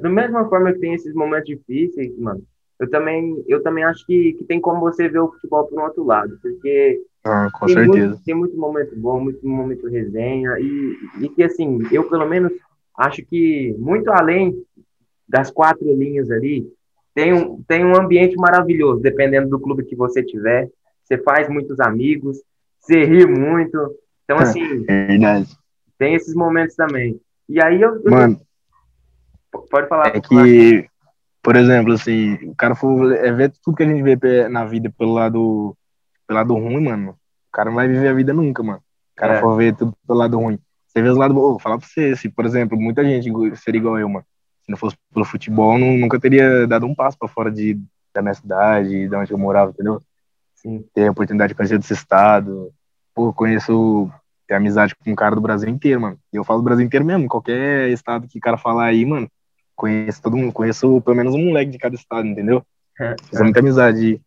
da 0.02 0.10
mesma 0.10 0.48
forma 0.50 0.74
que 0.74 0.80
tem 0.80 0.94
esses 0.94 1.14
momentos 1.16 1.48
difíceis, 1.48 2.18
mano, 2.20 2.44
eu 2.80 2.90
também, 2.90 3.44
eu 3.48 3.62
também 3.62 3.84
acho 3.84 4.06
que, 4.06 4.34
que 4.34 4.44
tem 4.46 4.60
como 4.60 4.80
você 4.82 5.08
ver 5.08 5.20
o 5.20 5.32
futebol 5.32 5.66
por 5.68 5.80
um 5.80 5.84
outro 5.84 6.04
lado, 6.04 6.38
porque 6.42 7.02
Ah, 7.24 7.50
com 7.52 7.66
tem 7.66 7.76
certeza. 7.76 8.08
Muito, 8.10 8.24
tem 8.24 8.36
muito 8.36 8.58
momento 8.58 8.96
bom, 8.96 9.20
muito 9.20 9.48
momento 9.48 9.88
resenha, 9.88 10.58
e, 10.60 10.98
e 11.22 11.30
que, 11.30 11.44
assim, 11.44 11.80
eu 11.92 12.10
pelo 12.10 12.28
menos 12.28 12.52
acho 12.98 13.24
que 13.26 13.74
muito 13.78 14.12
além 14.12 14.56
das 15.28 15.50
quatro 15.50 15.86
linhas 15.96 16.30
ali, 16.30 16.68
tem 17.14 17.34
um, 17.34 17.62
tem 17.64 17.86
um 17.86 17.96
ambiente 17.96 18.36
maravilhoso, 18.36 19.02
dependendo 19.02 19.50
do 19.50 19.60
clube 19.60 19.86
que 19.86 19.96
você 19.96 20.24
tiver. 20.24 20.70
Você 21.04 21.18
faz 21.18 21.48
muitos 21.50 21.80
amigos, 21.80 22.42
você 22.80 23.04
ri 23.04 23.26
muito. 23.26 23.78
Então, 24.24 24.38
assim, 24.40 24.84
Verdade. 24.84 25.48
tem 25.98 26.16
esses 26.16 26.34
momentos 26.34 26.76
também. 26.76 27.20
E 27.48 27.62
aí 27.62 27.82
eu. 27.82 28.02
eu- 28.04 28.12
Mano, 28.12 28.40
pode 29.70 29.88
falar. 29.88 30.16
É 30.16 30.22
que, 30.22 30.90
por 31.44 31.58
exemplo, 31.58 31.94
assim, 31.94 32.36
o 32.46 32.56
cara 32.56 32.74
for 32.74 33.14
é 33.14 33.32
ver 33.34 33.52
tudo 33.62 33.76
que 33.76 33.84
a 33.84 33.86
gente 33.86 34.02
vê 34.02 34.48
na 34.48 34.64
vida 34.64 34.90
pelo 34.98 35.12
lado, 35.12 35.76
pelo 36.26 36.40
lado 36.40 36.54
ruim, 36.54 36.86
mano. 36.86 37.12
O 37.12 37.52
cara 37.52 37.70
não 37.70 37.76
vai 37.76 37.88
viver 37.88 38.08
a 38.08 38.14
vida 38.14 38.34
nunca, 38.34 38.64
mano. 38.64 38.80
O 38.80 39.16
cara 39.16 39.34
É. 39.36 39.42
for 39.42 39.58
ver 39.58 39.76
tudo 39.76 39.94
pelo 40.08 40.20
lado 40.20 40.40
ruim. 40.40 40.58
Você 40.88 41.02
vê 41.02 41.10
os 41.10 41.18
lados 41.18 41.36
bons, 41.36 41.50
vou 41.50 41.60
falar 41.60 41.78
pra 41.78 41.86
você, 41.86 42.16
se, 42.16 42.30
por 42.30 42.46
exemplo, 42.46 42.80
muita 42.80 43.04
gente 43.04 43.30
seria 43.58 43.80
igual 43.80 44.00
eu, 44.00 44.08
mano. 44.08 44.26
Se 44.64 44.72
não 44.72 44.78
fosse 44.78 44.96
pelo 45.14 45.26
futebol, 45.26 45.78
não, 45.78 45.98
nunca 45.98 46.20
teria 46.20 46.66
dado 46.66 46.86
um 46.86 46.96
passo 46.96 47.18
pra 47.18 47.28
fora 47.28 47.52
de, 47.52 47.78
da 48.14 48.22
minha 48.22 48.34
cidade, 48.34 49.10
de 49.10 49.16
onde 49.16 49.32
eu 49.32 49.38
morava, 49.38 49.72
entendeu? 49.72 50.02
Sim. 50.56 50.86
Ter 50.94 51.08
a 51.08 51.12
oportunidade 51.12 51.50
de 51.50 51.56
conhecer 51.56 51.78
desse 51.78 51.94
estado. 51.94 52.72
Pô, 53.14 53.34
conheço, 53.34 54.10
ter 54.48 54.54
amizade 54.54 54.96
com 54.96 55.12
um 55.12 55.16
cara 55.16 55.36
do 55.36 55.42
Brasil 55.42 55.68
inteiro, 55.68 56.00
mano. 56.00 56.18
E 56.32 56.38
eu 56.38 56.44
falo 56.46 56.62
do 56.62 56.64
Brasil 56.66 56.86
inteiro 56.86 57.06
mesmo, 57.06 57.28
qualquer 57.28 57.90
estado 57.90 58.28
que 58.28 58.38
o 58.38 58.42
cara 58.42 58.58
falar 58.58 58.86
aí, 58.86 59.06
mano, 59.06 59.28
conheço 59.76 60.22
todo 60.22 60.38
mundo, 60.38 60.54
conheço 60.54 61.02
pelo 61.02 61.18
menos 61.18 61.34
um 61.34 61.46
moleque 61.46 61.72
de 61.72 61.78
cada 61.78 61.96
estado, 61.96 62.28
entendeu? 62.28 62.64
É, 63.00 63.16
Fiz 63.30 63.42
muita 63.42 63.60
amizade. 63.60 64.22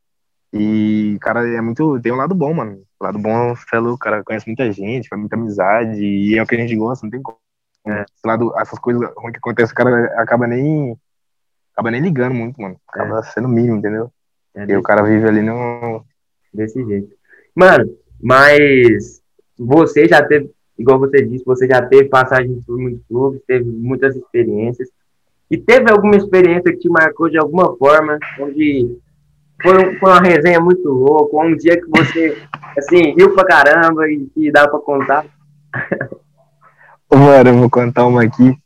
E, 0.53 1.19
cara, 1.21 1.47
é 1.49 1.61
muito. 1.61 2.00
Tem 2.00 2.12
um 2.12 2.17
lado 2.17 2.35
bom, 2.35 2.55
mano. 2.55 2.83
O 2.99 3.05
lado 3.05 3.19
bom, 3.19 3.55
você 3.55 3.76
é 3.76 3.79
louco, 3.79 3.99
cara 3.99 4.25
conhece 4.25 4.47
muita 4.47 4.71
gente, 4.73 5.09
faz 5.09 5.21
muita 5.21 5.37
amizade, 5.37 6.03
e 6.03 6.38
é 6.38 6.43
o 6.43 6.47
que 6.47 6.55
a 6.55 6.59
gente 6.59 6.75
gosta, 6.76 7.05
não 7.05 7.11
tem 7.11 7.21
como. 7.21 7.38
É. 7.87 8.03
Esse 8.03 8.26
lado, 8.26 8.53
essas 8.59 8.79
coisas 8.79 9.03
ruins 9.17 9.33
que 9.33 9.38
acontecem, 9.38 9.73
o 9.73 9.76
cara 9.76 10.21
acaba 10.21 10.47
nem. 10.47 10.97
Acaba 11.73 11.91
nem 11.91 12.00
ligando 12.00 12.35
muito, 12.35 12.61
mano. 12.61 12.76
Acaba 12.88 13.23
sendo 13.23 13.49
mínimo, 13.49 13.76
entendeu? 13.76 14.11
é 14.55 14.65
E 14.65 14.76
o 14.76 14.83
cara 14.83 15.03
vive 15.03 15.29
ali 15.29 15.43
no. 15.43 16.05
Desse 16.53 16.83
jeito. 16.85 17.15
Mano, 17.55 17.95
mas 18.21 19.23
você 19.59 20.09
já 20.09 20.23
teve, 20.26 20.50
igual 20.79 20.99
você 20.99 21.23
disse, 21.23 21.45
você 21.45 21.67
já 21.67 21.85
teve 21.85 22.09
passagem 22.09 22.61
por 22.67 22.79
muitos 22.79 23.07
clubes, 23.07 23.43
teve 23.47 23.65
muitas 23.71 24.17
experiências. 24.17 24.88
E 25.50 25.57
teve 25.57 25.91
alguma 25.91 26.17
experiência 26.17 26.73
que 26.73 26.79
te 26.79 26.88
marcou 26.88 27.29
de 27.31 27.38
alguma 27.38 27.76
forma, 27.76 28.19
onde 28.41 28.99
foi, 29.62 29.97
foi 29.97 30.11
uma 30.11 30.21
resenha 30.21 30.61
muito 30.61 30.88
louca, 30.88 31.37
ou 31.37 31.45
um 31.45 31.57
dia 31.57 31.81
que 31.81 31.87
você, 31.88 32.37
assim, 32.76 33.15
riu 33.17 33.35
pra 33.35 33.45
caramba 33.45 34.09
e 34.11 34.26
que 34.35 34.50
dá 34.50 34.69
pra 34.69 34.79
contar? 34.81 35.25
Mano, 37.12 37.50
eu 37.50 37.57
vou 37.59 37.71
contar 37.71 38.05
uma 38.07 38.25
aqui. 38.25 38.57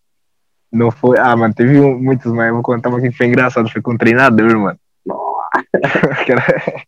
Não 0.73 0.91
foi. 0.91 1.19
Ah, 1.19 1.37
mano, 1.37 1.53
teve 1.53 1.79
um- 1.79 1.99
muitos, 1.99 2.33
mas 2.33 2.49
eu 2.49 2.55
vou 2.55 2.63
contar 2.63 2.89
uma 2.89 3.01
que 3.01 3.13
foi 3.13 3.27
engraçado. 3.27 3.69
Foi 3.71 3.83
com 3.83 3.93
um 3.93 3.99
treinador, 3.99 4.59
mano. 4.59 4.79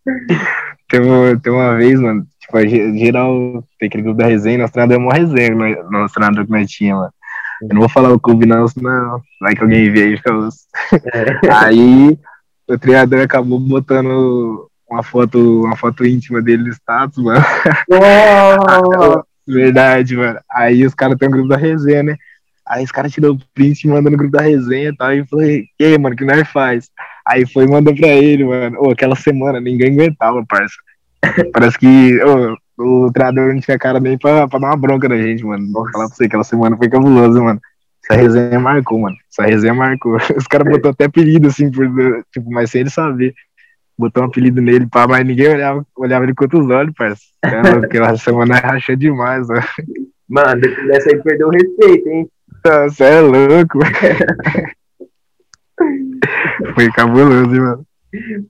Teve, 0.89 1.09
uma- 1.09 1.41
teve 1.41 1.51
uma 1.57 1.77
vez, 1.77 1.99
mano, 2.01 2.27
tipo, 2.39 2.59
geral, 2.99 3.65
tem 3.79 3.87
aquele 3.89 4.03
grupo 4.03 4.19
da 4.19 4.27
resenha, 4.27 4.59
nosso 4.59 4.73
treinador 4.73 4.97
é 4.97 5.05
uma 5.05 5.15
resenha, 5.15 5.83
nosso 5.91 6.15
treinador 6.15 6.45
que 6.45 6.51
nós 6.51 6.71
tinha, 6.71 6.95
mano. 6.95 7.13
Eu 7.63 7.69
não 7.75 7.81
vou 7.81 7.89
falar 7.89 8.13
o 8.13 8.19
clube, 8.19 8.45
não, 8.45 8.67
senão 8.67 9.23
vai 9.41 9.55
que 9.55 9.63
alguém 9.63 9.91
vê 9.91 10.03
aí 10.03 10.15
e 10.15 10.17
fica 10.17 10.35
osso. 10.35 10.67
Aí 11.53 12.19
o 12.69 12.79
treinador 12.79 13.21
acabou 13.21 13.61
botando 13.61 14.69
uma 14.91 15.03
foto, 15.03 15.63
uma 15.65 15.77
foto 15.77 16.05
íntima 16.05 16.43
dele 16.43 16.65
no 16.65 16.71
status, 16.71 17.23
mano. 17.23 17.41
Verdade, 19.47 20.17
mano. 20.17 20.41
Aí 20.51 20.85
os 20.85 20.95
caras 20.95 21.17
têm 21.17 21.29
um 21.29 21.33
grupo 21.33 21.49
da 21.49 21.57
resenha, 21.57 22.03
né? 22.03 22.17
Aí 22.67 22.85
os 22.85 22.93
caras 22.93 23.13
tiram 23.13 23.33
o 23.33 23.39
print 23.55 23.85
e 23.85 23.89
mandam 23.89 24.11
no 24.11 24.19
grupo 24.19 24.33
da 24.33 24.43
resenha 24.43 24.89
e 24.89 24.97
tal. 24.97 25.13
E 25.13 25.27
falei, 25.27 25.67
e 25.79 25.85
aí, 25.85 25.99
mano, 25.99 26.17
que 26.17 26.25
nós 26.25 26.49
faz? 26.49 26.91
Aí 27.27 27.47
foi 27.47 27.65
e 27.65 27.69
mandou 27.69 27.95
pra 27.95 28.09
ele, 28.09 28.45
mano. 28.45 28.79
Ô, 28.81 28.91
aquela 28.91 29.17
semana 29.17 29.61
ninguém 29.61 29.93
aguentava, 29.93 30.45
parça. 30.49 30.75
Parece 31.53 31.79
que 31.79 32.23
ô, 32.23 32.57
o 32.79 33.11
treinador 33.13 33.55
não 33.55 33.61
tinha 33.61 33.79
cara 33.79 34.01
nem 34.01 34.19
pra, 34.19 34.49
pra 34.49 34.59
dar 34.59 34.69
uma 34.69 34.77
bronca 34.77 35.09
na 35.09 35.17
gente, 35.17 35.45
mano. 35.45 35.71
Vou 35.73 35.89
falar 35.91 36.07
pra 36.07 36.17
você, 36.17 36.25
aquela 36.25 36.45
semana 36.45 36.77
foi 36.77 36.89
cabulosa, 36.89 37.43
mano. 37.43 37.61
Essa 38.05 38.21
resenha 38.21 38.59
marcou, 38.59 38.99
mano. 38.99 39.17
Essa 39.31 39.49
resenha 39.49 39.75
marcou. 39.75 40.17
Os 40.37 40.47
caras 40.47 40.71
botou 40.71 40.91
até 40.91 41.05
apelido, 41.05 41.49
assim, 41.49 41.71
por, 41.71 41.87
tipo, 42.33 42.51
mas 42.51 42.71
sem 42.71 42.83
ele 42.83 42.91
saber. 42.91 43.35
Botou 43.97 44.23
um 44.23 44.27
apelido 44.27 44.61
nele, 44.61 44.87
pá, 44.87 45.07
mas 45.07 45.25
ninguém 45.25 45.51
olhava, 45.51 45.87
olhava 45.97 46.25
ele 46.25 46.35
com 46.35 46.45
outros 46.45 46.69
olhos, 46.69 46.95
parça. 46.97 47.23
Louco, 47.45 47.87
Aquela 47.87 48.17
semana 48.17 48.57
rachou 48.57 48.97
demais, 48.97 49.47
mano. 49.47 49.63
mano, 50.29 50.61
depois 50.61 50.87
dessa 50.89 51.11
aí 51.11 51.23
perdeu 51.23 51.49
o 51.49 51.51
respeito, 51.51 52.09
hein? 52.09 52.29
Você 52.65 53.05
é 53.05 53.21
louco. 53.21 53.79
Foi 56.75 56.91
cabuloso, 56.93 57.55
hein, 57.55 57.61
mano. 57.61 57.87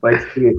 Pode 0.00 0.24
crer. 0.26 0.54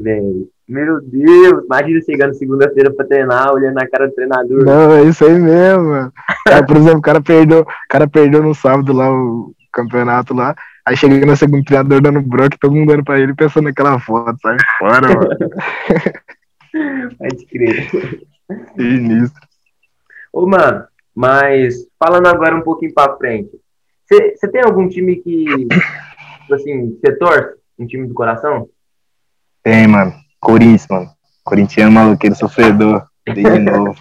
Velho. 0.00 0.48
Meu 0.68 1.00
Deus, 1.02 1.64
imagina 1.64 2.00
chegando 2.00 2.34
segunda-feira 2.34 2.92
pra 2.92 3.06
treinar, 3.06 3.52
olhando 3.52 3.74
na 3.74 3.86
cara 3.86 4.08
do 4.08 4.14
treinador. 4.14 4.64
Não, 4.64 4.92
é 4.92 5.02
isso 5.04 5.24
aí 5.24 5.38
mesmo. 5.38 6.10
Aí, 6.48 6.66
por 6.66 6.76
exemplo, 6.76 6.98
o 6.98 7.02
cara 7.02 7.20
perdeu, 7.20 7.60
o 7.60 7.66
cara 7.88 8.08
perdeu 8.08 8.42
no 8.42 8.54
sábado 8.54 8.92
lá 8.92 9.12
o 9.12 9.54
campeonato 9.72 10.32
lá. 10.32 10.54
Aí 10.86 10.96
chega 10.96 11.24
no 11.26 11.36
segundo 11.36 11.64
treinador 11.64 12.00
dando 12.00 12.22
broque, 12.22 12.58
todo 12.58 12.74
mundo 12.74 12.92
dando 12.92 13.04
pra 13.04 13.18
ele 13.18 13.34
pensando 13.34 13.64
naquela 13.64 13.98
foto, 13.98 14.38
sai 14.40 14.56
fora, 14.78 15.08
mano. 15.08 15.28
Pode 17.18 17.46
crer. 17.46 17.88
Sinistro. 18.76 19.42
Ô, 20.32 20.46
mano, 20.46 20.84
mas 21.14 21.86
falando 21.98 22.26
agora 22.26 22.56
um 22.56 22.62
pouquinho 22.62 22.92
pra 22.92 23.16
frente, 23.16 23.50
você 24.08 24.48
tem 24.48 24.62
algum 24.62 24.88
time 24.88 25.16
que, 25.16 25.44
tipo 25.46 26.54
assim, 26.54 26.98
você 27.00 27.12
torce? 27.16 27.54
Um 27.78 27.86
time 27.86 28.06
do 28.06 28.14
coração? 28.14 28.68
Tem, 29.64 29.86
mano. 29.88 30.12
Corinthians, 30.40 30.86
mano. 30.88 31.10
Corintiano 31.42 31.90
maluqueiro 31.90 32.36
sofredor. 32.36 33.04
Desde 33.26 33.58
novo. 33.58 34.00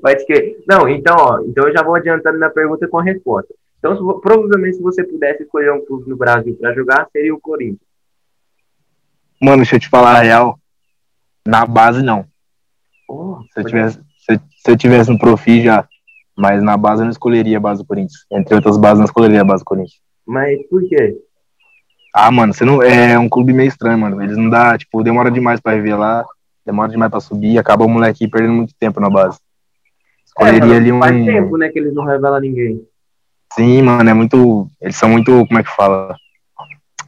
Pode 0.00 0.24
crer. 0.26 0.56
Não, 0.68 0.88
então, 0.88 1.16
ó, 1.18 1.40
então 1.40 1.66
eu 1.68 1.72
já 1.74 1.82
vou 1.82 1.94
adiantando 1.96 2.38
minha 2.38 2.50
pergunta 2.50 2.86
com 2.88 2.98
a 2.98 3.02
resposta. 3.02 3.52
Então, 3.78 3.96
se 3.96 4.20
provavelmente, 4.20 4.76
se 4.76 4.82
você 4.82 5.04
pudesse 5.04 5.42
escolher 5.42 5.72
um 5.72 5.84
clube 5.84 6.08
no 6.08 6.16
Brasil 6.16 6.56
pra 6.58 6.72
jogar, 6.72 7.06
seria 7.12 7.34
o 7.34 7.40
Corinthians. 7.40 7.80
Mano, 9.42 9.58
deixa 9.58 9.76
eu 9.76 9.80
te 9.80 9.88
falar 9.88 10.16
a 10.16 10.22
real. 10.22 10.58
Na 11.46 11.66
base, 11.66 12.02
não. 12.02 12.24
Oh, 13.08 13.40
Se 13.52 13.60
eu 13.60 13.62
pode- 13.62 13.68
tivesse, 13.68 13.98
se, 14.24 14.40
se 14.56 14.70
eu 14.70 14.76
tivesse 14.76 15.10
no 15.10 15.18
profi 15.18 15.62
já. 15.62 15.86
Mas 16.38 16.62
na 16.62 16.76
base 16.76 17.00
eu 17.02 17.04
não 17.04 17.10
escolheria 17.12 17.56
a 17.56 17.60
base 17.60 17.82
do 17.82 17.86
Corinthians. 17.86 18.24
Entre 18.30 18.54
outras 18.54 18.76
bases, 18.76 18.96
eu 18.96 19.00
não 19.00 19.04
escolheria 19.06 19.40
a 19.40 19.44
base 19.44 19.62
do 19.62 19.66
Corinthians. 19.66 20.00
Mas 20.26 20.58
por 20.68 20.82
quê? 20.88 21.16
Ah, 22.18 22.30
mano, 22.30 22.54
você 22.54 22.64
não. 22.64 22.82
É 22.82 23.18
um 23.18 23.28
clube 23.28 23.52
meio 23.52 23.68
estranho, 23.68 23.98
mano. 23.98 24.22
Eles 24.22 24.38
não 24.38 24.48
dá, 24.48 24.78
tipo, 24.78 25.02
demora 25.02 25.30
demais 25.30 25.60
pra 25.60 25.74
revelar, 25.74 26.24
demora 26.64 26.90
demais 26.90 27.10
pra 27.10 27.20
subir, 27.20 27.58
acaba 27.58 27.84
o 27.84 27.88
moleque 27.90 28.26
perdendo 28.26 28.54
muito 28.54 28.72
tempo 28.80 28.98
na 28.98 29.10
base. 29.10 29.38
Escolheria 30.24 30.72
É, 30.72 30.76
ali 30.78 30.92
um. 30.92 30.98
Faz 30.98 31.12
tempo, 31.26 31.58
né, 31.58 31.68
que 31.68 31.78
eles 31.78 31.92
não 31.92 32.06
revelam 32.06 32.40
ninguém. 32.40 32.82
Sim, 33.52 33.82
mano, 33.82 34.08
é 34.08 34.14
muito. 34.14 34.66
Eles 34.80 34.96
são 34.96 35.10
muito. 35.10 35.46
Como 35.46 35.58
é 35.58 35.62
que 35.62 35.76
fala? 35.76 36.16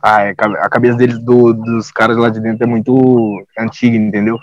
Ah, 0.03 0.25
é, 0.25 0.35
a 0.61 0.69
cabeça 0.69 0.99
deles, 0.99 1.19
do, 1.19 1.55
dos 1.55 1.91
caras 1.91 2.19
lá 2.19 2.29
de 2.29 2.41
dentro 2.41 2.65
é 2.65 2.67
muito 2.67 3.43
antiga, 3.59 3.97
entendeu? 3.97 4.39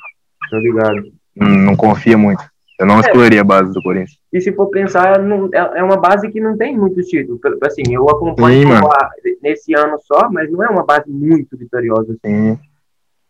Tô 0.50 0.58
ligado. 0.58 1.12
Não, 1.36 1.48
não 1.48 1.76
confia 1.76 2.18
muito. 2.18 2.44
Eu 2.80 2.86
não 2.86 2.98
É. 2.98 3.00
escolheria 3.00 3.42
a 3.42 3.44
base 3.44 3.72
do 3.74 3.82
Corinthians. 3.82 4.18
E 4.34 4.42
se 4.42 4.52
for 4.52 4.68
pensar, 4.68 5.20
não- 5.20 5.50
é 5.54 5.80
é 5.80 5.84
uma 5.84 5.96
base 5.98 6.30
que 6.30 6.42
não 6.42 6.58
tem 6.58 6.78
muitos 6.78 7.08
títulos. 7.08 7.40
Pelo- 7.40 7.58
Assim, 7.64 7.84
eu 7.90 8.10
acompanho 8.10 8.68
Sim, 8.68 8.74
a- 8.74 9.10
nesse 9.42 9.74
ano 9.74 9.98
só, 10.04 10.30
mas 10.30 10.52
não 10.52 10.62
é 10.64 10.68
uma 10.68 10.86
base 10.86 11.10
muito 11.10 11.58
vitoriosa. 11.58 12.12
Assim. 12.14 12.54
Sim. 12.56 12.60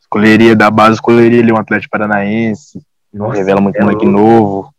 Escolheria 0.02 0.56
da 0.56 0.70
base, 0.72 0.96
escolheria 0.96 1.42
ali 1.42 1.52
um 1.52 1.58
Atlético 1.58 1.92
Paranaense, 1.92 2.80
Nossa, 3.14 3.38
revela 3.38 3.62
muito 3.62 3.76
é 3.76 3.84
moleque 3.84 4.06
louco. 4.06 4.20
novo. 4.20 4.74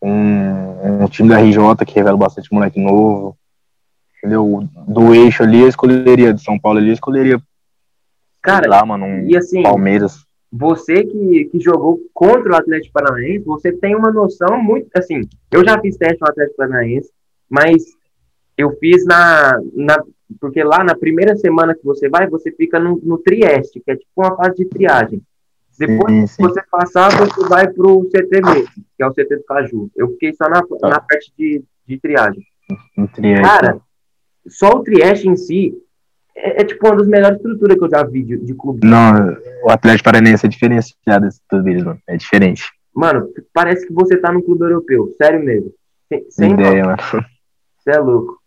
Um, 0.00 1.04
um 1.04 1.08
time 1.08 1.28
da 1.28 1.38
RJ 1.40 1.84
que 1.86 1.94
revela 1.94 2.16
bastante 2.16 2.52
moleque 2.52 2.80
novo. 2.80 3.36
Entendeu? 4.18 4.68
Do 4.86 5.14
eixo 5.14 5.42
ali, 5.42 5.60
eu 5.62 5.68
escolheria. 5.68 6.32
Do 6.32 6.40
São 6.40 6.58
Paulo 6.58 6.78
ali, 6.78 6.88
eu 6.88 6.94
escolheria. 6.94 7.40
Cara, 8.40 8.68
lá, 8.68 8.84
mano, 8.86 9.04
um 9.04 9.26
e 9.28 9.36
assim, 9.36 9.62
Palmeiras. 9.62 10.24
Você 10.52 11.02
que, 11.04 11.46
que 11.46 11.58
jogou 11.58 11.98
contra 12.12 12.52
o 12.52 12.56
Atlético 12.56 12.92
Paranaense, 12.92 13.44
você 13.44 13.72
tem 13.72 13.96
uma 13.96 14.12
noção 14.12 14.62
muito. 14.62 14.86
Assim, 14.94 15.22
eu 15.50 15.64
já 15.64 15.80
fiz 15.80 15.96
teste 15.96 16.20
no 16.20 16.28
Atlético 16.28 16.58
Paranaense, 16.58 17.10
mas 17.48 17.82
eu 18.58 18.76
fiz 18.78 19.04
na, 19.06 19.58
na. 19.72 20.04
Porque 20.38 20.62
lá 20.62 20.84
na 20.84 20.94
primeira 20.94 21.34
semana 21.36 21.74
que 21.74 21.84
você 21.84 22.08
vai, 22.08 22.28
você 22.28 22.52
fica 22.52 22.78
no, 22.78 23.00
no 23.02 23.16
Trieste, 23.18 23.80
que 23.80 23.90
é 23.90 23.96
tipo 23.96 24.10
uma 24.16 24.36
fase 24.36 24.56
de 24.56 24.66
triagem. 24.66 25.22
Depois 25.78 26.12
Sim, 26.12 26.20
que 26.20 26.28
sim. 26.28 26.42
você 26.42 26.62
passar, 26.70 27.10
você 27.16 27.48
vai 27.48 27.70
pro 27.70 28.06
CT 28.10 28.42
mesmo, 28.42 28.68
que 28.94 29.02
é 29.02 29.06
o 29.06 29.12
CT 29.12 29.36
do 29.36 29.44
Caju. 29.44 29.90
Eu 29.96 30.08
fiquei 30.10 30.34
só 30.34 30.48
na, 30.50 30.62
na 30.82 31.00
parte 31.00 31.32
de, 31.36 31.64
de 31.86 31.98
triagem. 31.98 32.42
Um. 32.98 33.06
Cara, 33.42 33.80
só 34.46 34.68
o 34.68 34.82
Trieste 34.82 35.28
em 35.28 35.36
si 35.36 35.74
é, 36.36 36.62
é 36.62 36.64
tipo 36.64 36.86
uma 36.86 36.96
das 36.96 37.06
melhores 37.06 37.36
estruturas 37.36 37.76
que 37.76 37.84
eu 37.84 37.90
já 37.90 38.02
vi 38.04 38.22
de, 38.22 38.36
de 38.38 38.54
clube. 38.54 38.86
Não, 38.86 39.36
o 39.64 39.70
Atlético 39.70 40.04
Paranaense 40.04 40.46
é 40.46 40.48
diferenciado 40.48 41.26
desse 41.26 41.40
tudo 41.48 41.62
deles, 41.62 41.84
mano. 41.84 42.00
É 42.06 42.16
diferente. 42.16 42.64
Mano, 42.94 43.28
parece 43.52 43.86
que 43.86 43.92
você 43.92 44.16
tá 44.16 44.32
num 44.32 44.42
clube 44.42 44.64
europeu, 44.64 45.12
sério 45.16 45.42
mesmo. 45.42 45.72
Sem, 46.08 46.26
sem 46.30 46.52
Ideia, 46.52 46.84
mano. 46.84 46.98
Você 47.78 47.90
é 47.90 47.98
louco. 47.98 48.38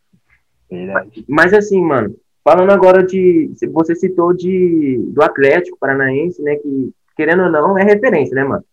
Verdade. 0.69 1.25
Mas 1.27 1.53
assim, 1.53 1.81
mano, 1.81 2.15
falando 2.43 2.71
agora 2.71 3.03
de. 3.03 3.51
Você 3.71 3.95
citou 3.95 4.33
de 4.33 4.97
do 5.13 5.23
Atlético 5.23 5.77
Paranaense, 5.79 6.41
né? 6.41 6.55
Que, 6.55 6.91
querendo 7.15 7.43
ou 7.43 7.49
não, 7.51 7.77
é 7.77 7.83
referência, 7.83 8.35
né, 8.35 8.43
mano? 8.43 8.63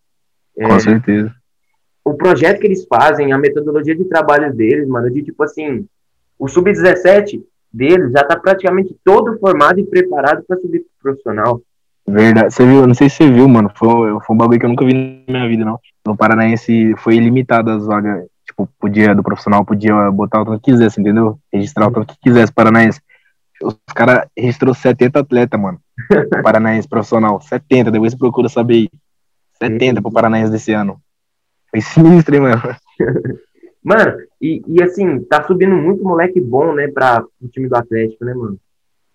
É, 0.56 0.66
Com 0.68 0.78
certeza. 0.78 1.34
o 2.04 2.14
projeto 2.14 2.60
que 2.60 2.66
eles 2.66 2.84
fazem, 2.86 3.32
a 3.32 3.38
metodologia 3.38 3.96
de 3.96 4.04
trabalho 4.04 4.52
deles, 4.54 4.86
mano, 4.86 5.10
de 5.10 5.22
tipo 5.22 5.42
assim, 5.42 5.86
o 6.38 6.46
sub-17 6.46 7.42
deles 7.72 8.12
já 8.12 8.24
tá 8.24 8.38
praticamente 8.38 8.96
todo 9.04 9.38
formado 9.38 9.80
e 9.80 9.84
preparado 9.84 10.42
pra 10.46 10.58
subir 10.58 10.80
pro 10.80 11.12
profissional. 11.12 11.60
Verdade. 12.06 12.52
Você 12.52 12.66
viu, 12.66 12.86
não 12.86 12.94
sei 12.94 13.08
se 13.08 13.16
você 13.16 13.30
viu, 13.30 13.48
mano. 13.48 13.70
Foi, 13.74 14.10
foi 14.20 14.34
um 14.34 14.36
bagulho 14.36 14.58
que 14.58 14.66
eu 14.66 14.70
nunca 14.70 14.84
vi 14.84 14.92
na 14.92 15.32
minha 15.32 15.48
vida, 15.48 15.64
não. 15.64 15.78
No 16.06 16.16
Paranaense 16.16 16.94
foi 16.98 17.16
limitado 17.18 17.70
as 17.70 17.86
vagas. 17.86 18.26
Tipo, 18.44 18.68
podia, 18.78 19.14
do 19.14 19.22
profissional, 19.22 19.64
podia 19.64 20.10
botar 20.10 20.42
o 20.42 20.44
tanto 20.44 20.60
que 20.60 20.72
quisesse, 20.72 21.00
entendeu? 21.00 21.38
Registrar 21.52 21.86
o 21.86 21.92
tanto 21.92 22.12
que 22.12 22.20
quisesse, 22.20 22.52
Paranaense. 22.52 23.00
Os 23.62 23.76
caras 23.94 24.26
registrou 24.36 24.74
70 24.74 25.20
atletas, 25.20 25.60
mano. 25.60 25.78
Paranaense 26.42 26.88
profissional. 26.88 27.40
70, 27.40 27.90
depois 27.90 28.12
você 28.12 28.18
procura 28.18 28.48
saber 28.48 28.74
aí. 28.74 28.90
70 29.62 30.02
pro 30.02 30.10
Paranaense 30.10 30.50
desse 30.50 30.72
ano. 30.72 31.00
Foi 31.70 31.80
sinistro, 31.80 32.34
hein, 32.34 32.42
mano? 32.42 32.60
Mano, 33.82 34.16
e, 34.40 34.62
e 34.66 34.82
assim, 34.82 35.20
tá 35.24 35.42
subindo 35.44 35.74
muito 35.74 36.04
moleque 36.04 36.40
bom, 36.40 36.72
né, 36.72 36.88
pra 36.88 37.24
o 37.40 37.48
time 37.48 37.68
do 37.68 37.76
Atlético, 37.76 38.24
né, 38.24 38.32
mano? 38.32 38.58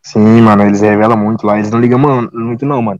Sim, 0.04 0.42
mano, 0.42 0.64
eles 0.64 0.82
revelam 0.82 1.18
muito 1.18 1.46
lá. 1.46 1.58
Eles 1.58 1.72
não 1.72 1.80
ligam 1.80 2.00
mano, 2.00 2.30
muito, 2.34 2.66
não, 2.66 2.82
mano. 2.82 3.00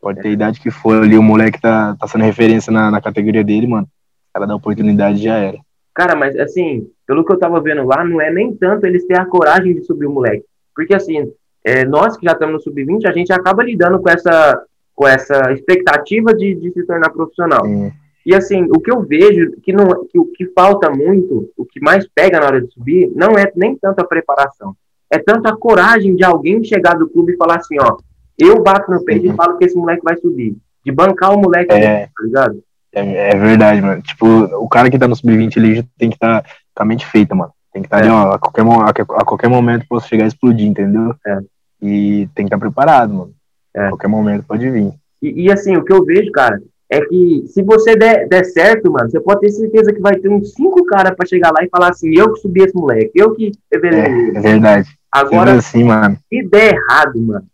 Pode 0.00 0.20
ter 0.20 0.28
a 0.28 0.32
idade 0.32 0.60
que 0.60 0.70
for 0.70 1.02
ali, 1.02 1.16
o 1.16 1.22
moleque 1.22 1.60
tá, 1.60 1.96
tá 1.98 2.06
sendo 2.06 2.24
referência 2.24 2.72
na, 2.72 2.90
na 2.90 3.00
categoria 3.00 3.42
dele, 3.42 3.66
mano. 3.66 3.88
Cara 4.32 4.46
dá 4.46 4.54
oportunidade 4.54 5.22
já 5.22 5.36
era. 5.36 5.58
Cara, 5.94 6.16
mas 6.16 6.36
assim, 6.36 6.88
pelo 7.06 7.24
que 7.24 7.32
eu 7.32 7.38
tava 7.38 7.60
vendo 7.60 7.84
lá, 7.84 8.04
não 8.04 8.20
é 8.20 8.32
nem 8.32 8.54
tanto 8.54 8.84
eles 8.84 9.06
ter 9.06 9.18
a 9.18 9.24
coragem 9.24 9.74
de 9.74 9.84
subir 9.84 10.06
o 10.06 10.12
moleque. 10.12 10.44
Porque 10.74 10.92
assim, 10.92 11.32
é, 11.62 11.84
nós 11.84 12.16
que 12.16 12.26
já 12.26 12.32
estamos 12.32 12.54
no 12.54 12.60
sub-20, 12.60 13.06
a 13.06 13.12
gente 13.12 13.32
acaba 13.32 13.62
lidando 13.62 14.00
com 14.00 14.10
essa, 14.10 14.60
com 14.94 15.06
essa 15.06 15.52
expectativa 15.52 16.34
de, 16.34 16.54
de 16.56 16.72
se 16.72 16.84
tornar 16.84 17.10
profissional. 17.10 17.64
Sim. 17.64 17.92
E 18.26 18.34
assim, 18.34 18.64
o 18.74 18.80
que 18.80 18.90
eu 18.90 19.02
vejo 19.02 19.52
que, 19.62 19.72
não, 19.72 19.86
que 20.06 20.18
o 20.18 20.24
que 20.26 20.46
falta 20.46 20.90
muito, 20.90 21.50
o 21.56 21.64
que 21.64 21.80
mais 21.80 22.06
pega 22.14 22.40
na 22.40 22.46
hora 22.46 22.60
de 22.62 22.72
subir, 22.72 23.10
não 23.14 23.32
é 23.38 23.50
nem 23.54 23.76
tanto 23.76 24.00
a 24.00 24.04
preparação. 24.06 24.74
É 25.10 25.18
tanto 25.18 25.46
a 25.46 25.56
coragem 25.56 26.16
de 26.16 26.24
alguém 26.24 26.64
chegar 26.64 26.94
do 26.94 27.08
clube 27.08 27.32
e 27.32 27.36
falar 27.36 27.56
assim, 27.56 27.76
ó, 27.80 27.96
eu 28.38 28.62
bato 28.62 28.90
no 28.90 29.04
peito 29.04 29.26
Uhum. 29.26 29.32
e 29.32 29.36
falo 29.36 29.58
que 29.58 29.64
esse 29.66 29.76
moleque 29.76 30.02
vai 30.02 30.16
subir. 30.16 30.56
De 30.84 30.90
bancar 30.90 31.32
o 31.34 31.40
moleque, 31.40 31.72
É. 31.72 32.06
tá 32.06 32.24
ligado? 32.24 32.62
É, 32.94 33.30
é 33.30 33.36
verdade, 33.36 33.80
mano. 33.82 34.00
Tipo, 34.02 34.26
o 34.26 34.68
cara 34.68 34.90
que 34.90 34.98
tá 34.98 35.06
no 35.08 35.16
sub-20 35.16 35.58
ali 35.58 35.74
já 35.76 35.84
tem 35.98 36.08
que 36.10 36.16
estar 36.16 36.42
tá 36.42 36.48
com 36.74 36.82
a 36.82 36.86
mente 36.86 37.04
feita, 37.06 37.34
mano. 37.34 37.52
Tem 37.72 37.82
que 37.82 37.86
estar 37.88 37.98
É. 37.98 38.02
ali, 38.02 38.08
ó, 38.10 38.32
a 38.32 38.38
qualquer, 38.38 38.62
a, 38.64 38.92
que- 38.92 39.02
a 39.02 39.24
qualquer 39.24 39.48
momento 39.48 39.84
posso 39.88 40.08
chegar 40.08 40.24
a 40.24 40.28
explodir, 40.28 40.66
entendeu? 40.66 41.14
É. 41.26 41.38
E 41.82 42.28
tem 42.34 42.46
que 42.46 42.54
estar 42.54 42.58
preparado, 42.58 43.12
mano. 43.12 43.32
É. 43.74 43.86
A 43.86 43.88
qualquer 43.90 44.08
momento 44.08 44.44
pode 44.46 44.68
vir. 44.70 44.92
E, 45.20 45.44
e, 45.46 45.52
assim, 45.52 45.76
o 45.76 45.84
que 45.84 45.92
eu 45.92 46.04
vejo, 46.04 46.30
cara, 46.32 46.60
é 46.94 47.06
que 47.06 47.44
se 47.48 47.62
você 47.62 47.96
der, 47.96 48.28
der 48.28 48.44
certo, 48.44 48.92
mano, 48.92 49.10
você 49.10 49.20
pode 49.20 49.40
ter 49.40 49.50
certeza 49.50 49.92
que 49.92 50.00
vai 50.00 50.14
ter 50.14 50.28
uns 50.28 50.52
cinco 50.52 50.84
caras 50.84 51.16
pra 51.16 51.26
chegar 51.26 51.50
lá 51.50 51.64
e 51.64 51.68
falar 51.68 51.90
assim, 51.90 52.16
eu 52.16 52.32
que 52.32 52.40
subi 52.40 52.62
esse 52.62 52.74
moleque, 52.74 53.10
eu 53.14 53.34
que 53.34 53.50
É, 53.72 53.76
é 53.76 54.40
verdade. 54.40 54.96
Agora, 55.10 55.54
assim, 55.54 55.82
mano, 55.82 56.16
se 56.28 56.42
der 56.44 56.74
errado, 56.74 57.20
mano, 57.20 57.46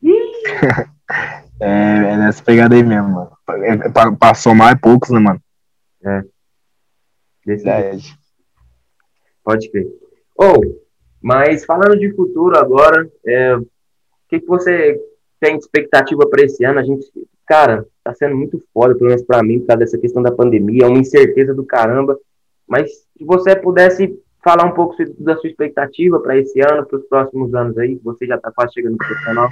é, 1.60 1.68
é 1.68 2.16
nessa 2.16 2.42
pegada 2.42 2.74
aí 2.76 2.82
mesmo, 2.84 3.08
mano. 3.08 3.30
É, 3.64 3.88
pra, 3.88 4.12
pra 4.12 4.34
somar 4.34 4.72
é 4.72 4.76
poucos, 4.76 5.10
né, 5.10 5.18
mano? 5.18 5.40
desse 7.44 7.64
jeito, 7.64 7.80
Verdade. 7.80 8.18
pode 9.42 9.70
crer. 9.70 9.88
Ou, 10.36 10.60
mas 11.20 11.64
falando 11.64 11.98
de 11.98 12.14
futuro 12.14 12.56
agora, 12.56 13.10
é, 13.26 13.56
o 13.56 13.66
que, 14.28 14.40
que 14.40 14.46
você 14.46 15.00
tem 15.40 15.56
de 15.56 15.64
expectativa 15.64 16.28
pra 16.28 16.44
esse 16.44 16.64
ano? 16.64 16.78
A 16.78 16.84
gente, 16.84 17.06
cara, 17.46 17.86
tá 18.04 18.14
sendo 18.14 18.36
muito 18.36 18.62
foda, 18.72 18.94
pelo 18.94 19.08
menos 19.08 19.24
pra 19.24 19.42
mim, 19.42 19.60
por 19.60 19.68
causa 19.68 19.80
dessa 19.80 19.98
questão 19.98 20.22
da 20.22 20.30
pandemia, 20.30 20.84
é 20.84 20.88
uma 20.88 20.98
incerteza 20.98 21.54
do 21.54 21.64
caramba. 21.64 22.16
Mas 22.68 22.90
se 23.16 23.24
você 23.24 23.56
pudesse 23.56 24.14
falar 24.42 24.66
um 24.66 24.72
pouco 24.72 24.94
da 25.18 25.36
sua 25.36 25.48
expectativa 25.48 26.20
para 26.20 26.36
esse 26.36 26.60
ano, 26.60 26.84
para 26.84 26.98
os 26.98 27.08
próximos 27.08 27.54
anos 27.54 27.78
aí, 27.78 27.98
você 28.04 28.26
já 28.26 28.38
tá 28.38 28.52
quase 28.54 28.74
chegando 28.74 28.92
no 28.92 28.98
profissional. 28.98 29.48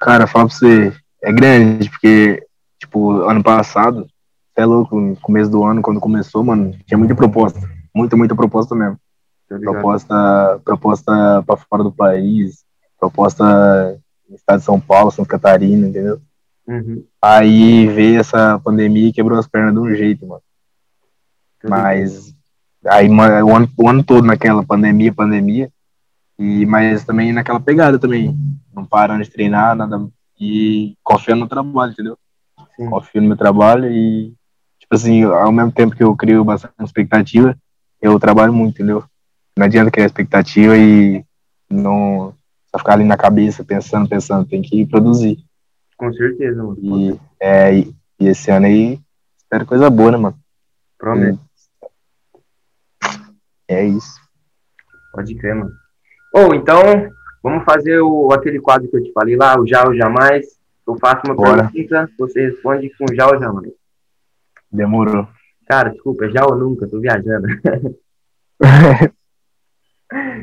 Cara, 0.00 0.28
fala 0.28 0.46
pra 0.46 0.54
você, 0.54 0.92
é 1.22 1.32
grande, 1.32 1.90
porque, 1.90 2.40
tipo, 2.78 3.22
ano 3.22 3.42
passado, 3.42 4.06
é 4.56 4.64
louco, 4.64 5.00
no 5.00 5.16
começo 5.16 5.50
do 5.50 5.64
ano, 5.64 5.82
quando 5.82 5.98
começou, 5.98 6.44
mano, 6.44 6.72
tinha 6.86 6.96
muita 6.96 7.16
proposta. 7.16 7.60
Muita, 7.94 8.16
muita 8.16 8.36
proposta 8.36 8.74
mesmo. 8.74 8.98
Proposta, 9.48 10.60
proposta 10.64 11.42
pra 11.46 11.56
fora 11.56 11.82
do 11.82 11.92
país, 11.92 12.64
proposta 12.98 13.98
no 14.28 14.36
estado 14.36 14.58
de 14.58 14.64
São 14.64 14.80
Paulo, 14.80 15.10
Santa 15.10 15.28
Catarina, 15.28 15.88
entendeu? 15.88 16.20
Uhum, 16.66 17.04
Aí 17.22 17.86
veio 17.86 18.20
essa 18.20 18.58
pandemia 18.58 19.08
e 19.08 19.12
quebrou 19.12 19.38
as 19.38 19.46
pernas 19.46 19.72
de 19.72 19.80
um 19.80 19.94
jeito, 19.94 20.26
mano. 20.26 20.42
ligado? 21.62 21.80
Mas 21.82 22.34
aí 22.86 23.08
o 23.08 23.54
ano, 23.54 23.68
o 23.76 23.88
ano 23.88 24.02
todo 24.04 24.26
naquela 24.26 24.64
pandemia, 24.64 25.12
pandemia. 25.12 25.70
E 26.38 26.66
mas 26.66 27.04
também 27.04 27.32
naquela 27.32 27.60
pegada 27.60 27.98
também, 27.98 28.36
não 28.74 28.84
parando 28.84 29.22
de 29.24 29.30
treinar, 29.30 29.74
nada 29.74 30.06
e 30.38 30.94
confiando 31.02 31.40
no 31.40 31.48
trabalho, 31.48 31.92
entendeu? 31.92 32.18
Sim. 32.76 32.90
Confio 32.90 33.22
no 33.22 33.28
meu 33.28 33.36
trabalho 33.36 33.90
e 33.90 34.34
tipo 34.78 34.94
assim, 34.94 35.22
ao 35.22 35.50
mesmo 35.50 35.72
tempo 35.72 35.96
que 35.96 36.04
eu 36.04 36.14
crio 36.14 36.44
bastante 36.44 36.74
expectativa, 36.84 37.56
eu 38.00 38.18
trabalho 38.20 38.52
muito, 38.52 38.74
entendeu? 38.74 39.04
Não 39.56 39.64
adianta 39.64 39.90
criar 39.90 40.06
expectativa 40.06 40.76
e 40.76 41.24
não 41.70 42.34
só 42.70 42.78
ficar 42.78 42.92
ali 42.92 43.04
na 43.04 43.16
cabeça 43.16 43.64
pensando, 43.64 44.08
pensando, 44.08 44.46
tem 44.46 44.60
que 44.60 44.84
produzir. 44.84 45.38
Com 45.96 46.12
certeza, 46.12 46.62
mano. 46.62 46.76
E, 46.78 47.18
é, 47.40 47.78
e, 47.78 47.94
e 48.20 48.28
esse 48.28 48.50
ano 48.50 48.66
aí, 48.66 49.00
espero 49.38 49.66
coisa 49.66 49.88
boa, 49.88 50.12
né, 50.12 50.18
mano? 50.18 50.38
Promete. 50.98 51.40
É 53.68 53.84
isso. 53.84 54.20
Pode 55.12 55.34
crer, 55.34 55.54
mano. 55.54 55.72
Ou 56.34 56.54
então, 56.54 56.80
vamos 57.42 57.64
fazer 57.64 58.00
o, 58.00 58.32
aquele 58.32 58.60
quadro 58.60 58.88
que 58.88 58.96
eu 58.96 59.02
te 59.02 59.12
falei 59.12 59.36
lá, 59.36 59.58
o 59.58 59.66
já 59.66 59.84
ou 59.86 59.94
jamais. 59.94 60.46
Eu 60.86 60.96
faço 60.98 61.22
uma 61.26 61.34
Bora. 61.34 61.68
pergunta, 61.70 62.08
você 62.18 62.48
responde 62.48 62.90
com 62.96 63.06
já 63.14 63.26
ou 63.26 63.38
jamais. 63.40 63.72
Demorou. 64.70 65.26
Cara, 65.66 65.90
desculpa, 65.90 66.26
é 66.26 66.30
já 66.30 66.44
ou 66.44 66.56
nunca, 66.56 66.86
tô 66.86 67.00
viajando. 67.00 67.48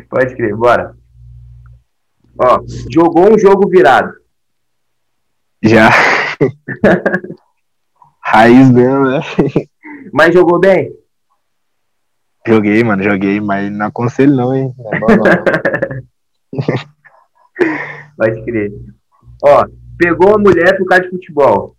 Pode 0.10 0.36
crer, 0.36 0.56
bora. 0.56 0.96
Ó, 2.38 2.62
jogou 2.89 3.34
um 3.34 3.39
jogo 3.39 3.70
virado. 3.70 4.13
Já. 5.63 5.89
Raiz 8.19 8.69
mesmo, 8.69 9.06
né? 9.06 9.21
Mas 10.12 10.34
jogou 10.34 10.60
bem? 10.60 10.91
Joguei, 12.45 12.84
mano, 12.84 13.02
joguei, 13.02 13.39
mas 13.39 13.71
não 13.71 13.86
aconselho 13.86 14.36
não, 14.36 14.54
hein? 14.54 14.76
Não 14.78 14.93
é 14.93 14.99
bom, 14.99 15.08
não. 15.08 15.23
Pode 18.17 18.43
crer. 18.43 18.73
Ó, 19.43 19.65
pegou 19.97 20.36
a 20.36 20.38
mulher 20.38 20.78
por 20.78 20.86
causa 20.86 21.06
de 21.06 21.12
futebol. 21.12 21.78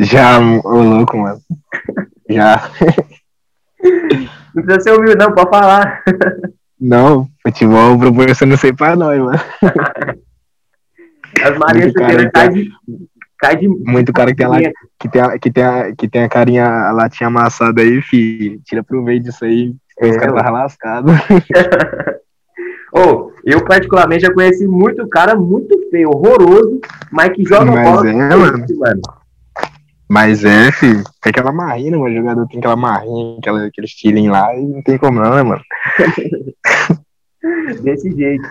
Já, 0.00 0.40
ô 0.40 0.82
louco, 0.82 1.18
mano. 1.18 1.38
Já. 2.28 2.68
Não 4.54 4.62
precisa 4.62 4.80
ser 4.80 4.92
humilde, 4.98 5.18
não, 5.18 5.34
pode 5.34 5.50
falar. 5.50 6.02
Não, 6.80 7.28
futebol 7.42 7.98
proporciona 7.98 8.54
aí 8.62 8.72
pra 8.72 8.96
nós, 8.96 9.20
mano. 9.20 9.38
As 11.44 11.58
cara 11.58 11.82
Chuteira 11.82 12.30
cai 12.30 12.46
é- 12.46 12.50
de. 12.50 12.70
Cai 13.38 13.56
de. 13.56 13.68
Muito 13.68 14.12
cara 14.12 14.30
que 14.30 14.36
tem, 14.36 14.46
a, 14.46 14.48
la- 14.48 14.58
que 14.98 15.08
tem, 15.08 15.20
a, 15.20 15.38
que 15.38 15.50
tem, 15.50 15.64
a, 15.64 15.94
que 15.96 16.08
tem 16.08 16.22
a 16.24 16.28
carinha, 16.28 16.64
a 16.66 16.92
latinha 16.92 17.28
amassada 17.28 17.82
aí, 17.82 18.00
fi. 18.00 18.60
Tira 18.64 18.82
proveito 18.82 19.24
disso 19.24 19.44
aí. 19.44 19.74
É, 20.00 20.08
os 20.10 20.16
caras 20.16 20.42
tá 20.42 20.50
lascados. 20.50 21.12
Ô, 22.96 23.32
eu 23.44 23.64
particularmente 23.64 24.22
já 24.24 24.32
conheci 24.32 24.66
muito 24.68 25.06
cara 25.08 25.34
muito 25.34 25.76
feio, 25.90 26.10
horroroso, 26.10 26.80
mas 27.10 27.30
que 27.32 27.44
joga 27.44 27.72
Mas 27.72 27.88
bola. 27.88 28.08
é, 28.08 28.14
mano. 28.14 28.64
mano. 28.78 29.00
Mas 30.08 30.44
é, 30.44 30.70
fi. 30.70 30.92
Tem 31.20 31.30
aquela 31.30 31.50
marrinha, 31.52 31.98
mano? 31.98 32.04
O 32.12 32.16
jogador 32.16 32.46
tem 32.46 32.58
aquela 32.60 32.76
marrinha, 32.76 33.38
aquela, 33.38 33.66
aquele 33.66 33.88
feeling 33.88 34.28
lá, 34.28 34.54
e 34.54 34.62
não 34.64 34.80
tem 34.82 34.96
como 34.96 35.20
não, 35.20 35.34
né, 35.34 35.42
mano? 35.42 35.62
Desse 37.82 38.10
jeito. 38.12 38.48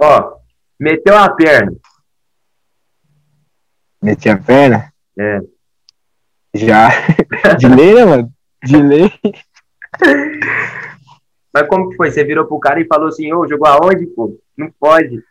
Ó, 0.00 0.32
meteu 0.80 1.16
a 1.16 1.28
perna. 1.30 1.72
Meti 4.02 4.28
a 4.28 4.36
perna. 4.36 4.92
É. 5.18 5.40
Já. 6.54 6.88
De 7.58 7.68
lei, 7.68 7.94
né, 7.94 8.04
mano? 8.04 8.30
De 8.64 8.76
lei. 8.76 9.10
Mas 11.52 11.66
como 11.68 11.88
que 11.90 11.96
foi? 11.96 12.10
Você 12.10 12.24
virou 12.24 12.46
pro 12.46 12.58
cara 12.58 12.80
e 12.80 12.86
falou 12.86 13.08
assim, 13.08 13.32
ô, 13.32 13.48
jogou 13.48 13.66
aonde, 13.66 14.06
pô? 14.06 14.38
Não 14.56 14.70
pode. 14.78 15.22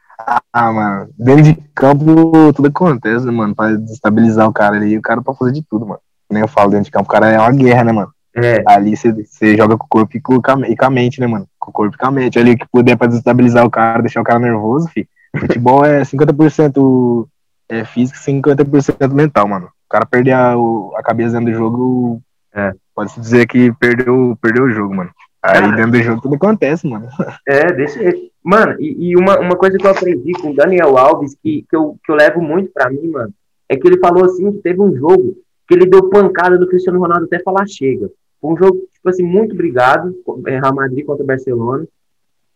Ah, 0.52 0.72
mano, 0.72 1.10
dentro 1.18 1.44
de 1.44 1.54
campo 1.76 2.06
tudo 2.54 2.68
acontece, 2.70 3.26
né, 3.26 3.32
mano? 3.32 3.54
Pra 3.54 3.76
desestabilizar 3.76 4.48
o 4.48 4.54
cara 4.54 4.76
ali. 4.78 4.98
O 4.98 5.02
cara 5.02 5.22
pode 5.22 5.38
fazer 5.38 5.52
de 5.52 5.64
tudo, 5.70 5.86
mano. 5.86 6.00
Nem 6.30 6.42
eu 6.42 6.48
falo, 6.48 6.72
dentro 6.72 6.86
de 6.86 6.92
campo 6.92 7.06
o 7.06 7.12
cara 7.12 7.30
é 7.30 7.38
uma 7.40 7.52
guerra, 7.52 7.84
né, 7.84 7.92
mano? 7.92 8.12
É, 8.36 8.64
Ali 8.68 8.96
você- 8.98 9.56
joga 9.56 9.78
com 9.78 9.86
o 9.86 9.90
corpo 9.90 10.18
e 10.18 10.22
com, 10.22 10.42
a 10.46 10.56
me- 10.56 10.68
e 10.70 10.76
com 10.76 10.86
a 10.86 10.90
mente, 10.90 11.20
né, 11.22 11.28
mano? 11.28 11.48
Com 11.60 11.70
o 11.70 11.74
corpo 11.74 11.96
e 11.96 11.98
com 11.98 12.08
a 12.08 12.12
mente. 12.12 12.40
Ali 12.40 12.52
o 12.54 12.58
que 12.58 12.68
puder 12.72 12.98
pra 12.98 13.08
desestabilizar 13.08 13.66
o 13.66 13.70
cara, 13.70 14.02
deixar 14.02 14.22
o 14.22 14.26
cara 14.26 14.40
nervoso, 14.40 14.88
fi. 14.90 15.08
Futebol 15.38 15.86
é 15.86 16.04
50% 16.04 17.28
é 17.70 17.84
físico 17.86 18.18
e 18.18 18.22
50% 18.42 19.14
mental, 19.14 19.48
mano. 19.48 19.68
O 19.68 19.90
cara 19.90 20.06
perder 20.06 20.32
a, 20.34 20.58
o- 20.58 20.94
a 20.96 21.04
cabeça 21.04 21.38
dentro 21.40 21.54
do 21.54 21.58
jogo, 21.58 22.22
É. 22.54 22.74
pode-se 22.94 23.20
dizer 23.20 23.48
que 23.48 23.72
perdeu, 23.80 24.38
perdeu 24.42 24.64
o 24.66 24.72
jogo, 24.72 24.96
mano. 24.96 25.10
Aí 25.44 25.62
Cara. 25.62 25.76
dentro 25.76 25.92
do 25.92 26.02
jogo 26.02 26.22
tudo 26.22 26.36
acontece, 26.36 26.88
mano. 26.88 27.08
é, 27.48 27.72
desse 27.72 28.00
jeito. 28.00 28.32
Mano, 28.44 28.76
e, 28.80 29.10
e 29.12 29.16
uma, 29.16 29.40
uma 29.40 29.56
coisa 29.56 29.78
que 29.78 29.86
eu 29.86 29.92
aprendi 29.92 30.32
com 30.34 30.52
o 30.52 30.56
Daniel 30.56 30.98
Alves, 30.98 31.36
que, 31.42 31.66
que, 31.70 31.76
eu, 31.76 31.98
que 32.04 32.12
eu 32.12 32.16
levo 32.16 32.42
muito 32.42 32.72
pra 32.74 32.90
mim, 32.90 33.08
mano, 33.10 33.32
é 33.70 33.76
que 33.76 33.88
ele 33.88 34.00
falou 34.00 34.26
assim 34.26 34.52
que 34.52 34.60
teve 34.60 34.82
um 34.82 34.96
jogo 34.96 35.36
que 35.68 35.74
ele 35.74 35.86
deu 35.88 36.10
pancada 36.10 36.58
do 36.58 36.68
Cristiano 36.68 37.00
Ronaldo 37.00 37.26
até 37.26 37.40
falar 37.42 37.66
chega. 37.68 38.10
Foi 38.42 38.54
um 38.54 38.58
jogo, 38.58 38.78
tipo 38.94 39.10
assim, 39.10 39.24
muito 39.24 39.56
brigado, 39.56 40.14
é, 40.48 40.60
Real 40.60 40.76
Madrid 40.76 41.04
contra 41.06 41.24
o 41.24 41.28
Barcelona. 41.28 41.86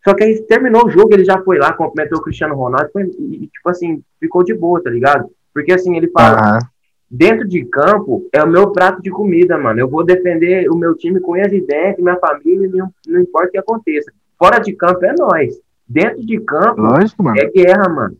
Só 0.02 0.14
que 0.14 0.24
aí 0.24 0.40
terminou 0.42 0.86
o 0.86 0.90
jogo, 0.90 1.12
ele 1.12 1.24
já 1.24 1.40
foi 1.42 1.58
lá, 1.58 1.72
cumprimentou 1.72 2.18
o 2.18 2.22
Cristiano 2.22 2.54
Ronaldo 2.54 2.88
foi- 2.92 3.04
e, 3.18 3.46
tipo 3.48 3.68
assim, 3.68 4.02
ficou 4.18 4.42
de 4.42 4.54
boa, 4.54 4.82
tá 4.82 4.88
ligado? 4.90 5.28
Porque 5.52 5.72
assim, 5.72 5.96
ele 5.96 6.08
fala, 6.10 6.38
Aham. 6.40 6.58
dentro 7.10 7.46
de 7.46 7.64
campo 7.66 8.26
é 8.32 8.42
o 8.42 8.48
meu 8.48 8.70
prato 8.72 9.02
de 9.02 9.10
comida, 9.10 9.58
mano. 9.58 9.78
Eu 9.78 9.88
vou 9.88 10.04
defender 10.04 10.70
o 10.70 10.76
meu 10.76 10.94
time 10.96 11.20
com 11.20 11.32
unhas 11.32 11.52
e 11.52 11.60
dentes, 11.60 12.02
minha 12.02 12.16
família, 12.16 12.68
não, 12.72 12.88
não 13.06 13.20
importa 13.20 13.48
o 13.48 13.50
que 13.50 13.58
aconteça. 13.58 14.10
Fora 14.38 14.58
de 14.58 14.72
campo 14.72 15.04
é 15.04 15.12
nós. 15.18 15.54
Dentro 15.86 16.24
de 16.24 16.40
campo 16.40 16.80
Lógico, 16.80 17.22
mano. 17.22 17.36
é 17.38 17.50
guerra, 17.50 17.88
mano. 17.88 18.16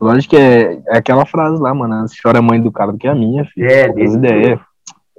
Lógico 0.00 0.30
que 0.34 0.36
é, 0.36 0.82
é 0.88 0.96
aquela 0.98 1.24
frase 1.24 1.60
lá, 1.62 1.72
mano. 1.72 2.06
Chora 2.22 2.38
a 2.38 2.42
mãe 2.42 2.60
do 2.60 2.72
cara 2.72 2.92
do 2.92 2.98
que 2.98 3.06
a 3.06 3.14
minha, 3.14 3.44
filho. 3.46 3.66
É, 3.66 3.88
desse 3.92 4.16
ideias. 4.16 4.58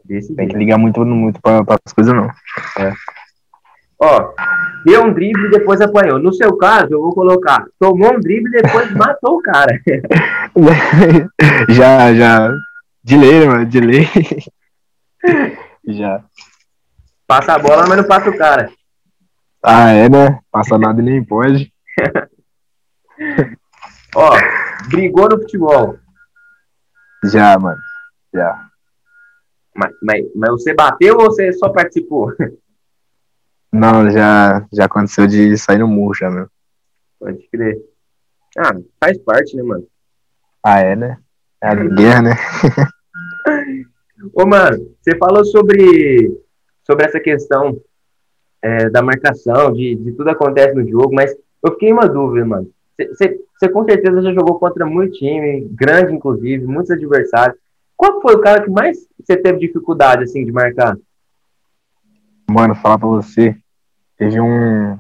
Desse 0.04 0.28
Tem 0.36 0.46
que 0.48 0.54
jeito. 0.54 0.58
ligar 0.58 0.78
muito, 0.78 1.04
muito 1.06 1.42
pra, 1.42 1.64
pra 1.64 1.78
as 1.86 1.94
coisas, 1.94 2.14
não. 2.14 2.28
Ó, 4.00 4.34
deu 4.86 5.04
um 5.04 5.14
drible 5.14 5.48
e 5.48 5.52
depois 5.52 5.82
apanhou. 5.82 6.20
No 6.20 6.32
seu 6.32 6.56
caso, 6.56 6.88
eu 6.92 7.02
vou 7.02 7.14
colocar, 7.14 7.66
tomou 7.80 8.14
um 8.16 8.20
drible 8.20 8.50
e 8.50 8.62
depois 8.62 8.92
matou 8.96 9.38
o 9.38 9.42
cara. 9.42 9.80
já, 11.70 12.14
já. 12.14 12.52
De 13.04 13.18
lei, 13.18 13.48
mano, 13.48 13.66
de 13.66 13.80
lei. 13.80 14.08
já. 15.88 16.24
Passa 17.26 17.54
a 17.54 17.60
bola, 17.60 17.88
mas 17.88 17.98
não 17.98 18.04
passa 18.04 18.30
o 18.30 18.38
cara. 18.38 18.70
Ah, 19.64 19.92
é, 19.92 20.08
né? 20.08 20.40
Passa 20.52 20.78
nada 20.78 21.02
e 21.02 21.04
nem 21.04 21.24
pode. 21.24 21.74
Ó, 24.16 24.32
brigou 24.90 25.28
no 25.28 25.40
futebol. 25.42 25.98
Já, 27.26 27.58
mano. 27.58 27.80
Já. 28.34 28.68
Mas, 29.76 29.92
mas, 30.02 30.26
mas 30.36 30.52
você 30.52 30.74
bateu 30.74 31.18
ou 31.18 31.26
você 31.26 31.52
só 31.54 31.70
participou? 31.70 32.34
Não, 33.72 34.10
já, 34.10 34.66
já 34.72 34.86
aconteceu 34.86 35.28
de 35.28 35.58
sair 35.58 35.78
no 35.78 35.88
murro 35.88 36.14
já, 36.14 36.30
meu. 36.30 36.48
Pode 37.20 37.48
crer. 37.52 37.78
Ah, 38.58 38.76
faz 39.00 39.18
parte, 39.20 39.56
né, 39.56 39.64
mano? 39.64 39.88
Ah, 40.64 40.80
é, 40.80 40.96
né? 40.96 41.18
É 41.62 41.68
a 41.68 41.76
guerra, 41.76 42.22
né? 42.22 42.32
Ô, 44.34 44.46
mano, 44.46 44.96
você 45.00 45.16
falou 45.18 45.46
sobre, 45.46 46.42
sobre 46.84 47.06
essa 47.06 47.20
questão 47.20 47.80
é, 48.62 48.90
da 48.90 49.02
marcação, 49.02 49.74
de, 49.74 49.96
de 49.96 50.12
tudo 50.14 50.30
acontece 50.30 50.74
no 50.74 50.88
jogo, 50.88 51.14
mas 51.14 51.36
eu 51.64 51.72
fiquei 51.74 51.92
uma 51.92 52.08
dúvida, 52.08 52.46
mano. 52.46 52.70
Você 52.98 53.70
com 53.70 53.84
certeza 53.84 54.22
já 54.22 54.34
jogou 54.34 54.60
contra 54.60 54.86
muito 54.86 55.14
time, 55.14 55.68
grande 55.72 56.14
inclusive, 56.14 56.66
muitos 56.66 56.92
adversários. 56.92 57.58
Qual 57.96 58.22
foi 58.22 58.36
o 58.36 58.42
cara 58.42 58.64
que 58.64 58.70
mais 58.70 58.98
você 59.20 59.38
teve 59.38 59.60
dificuldade, 59.60 60.24
assim, 60.24 60.46
de 60.46 60.52
marcar? 60.52 60.98
Mano, 62.50 62.76
falar 62.76 62.98
pra 62.98 63.08
você, 63.08 63.58
teve 64.18 64.40
um 64.40 64.98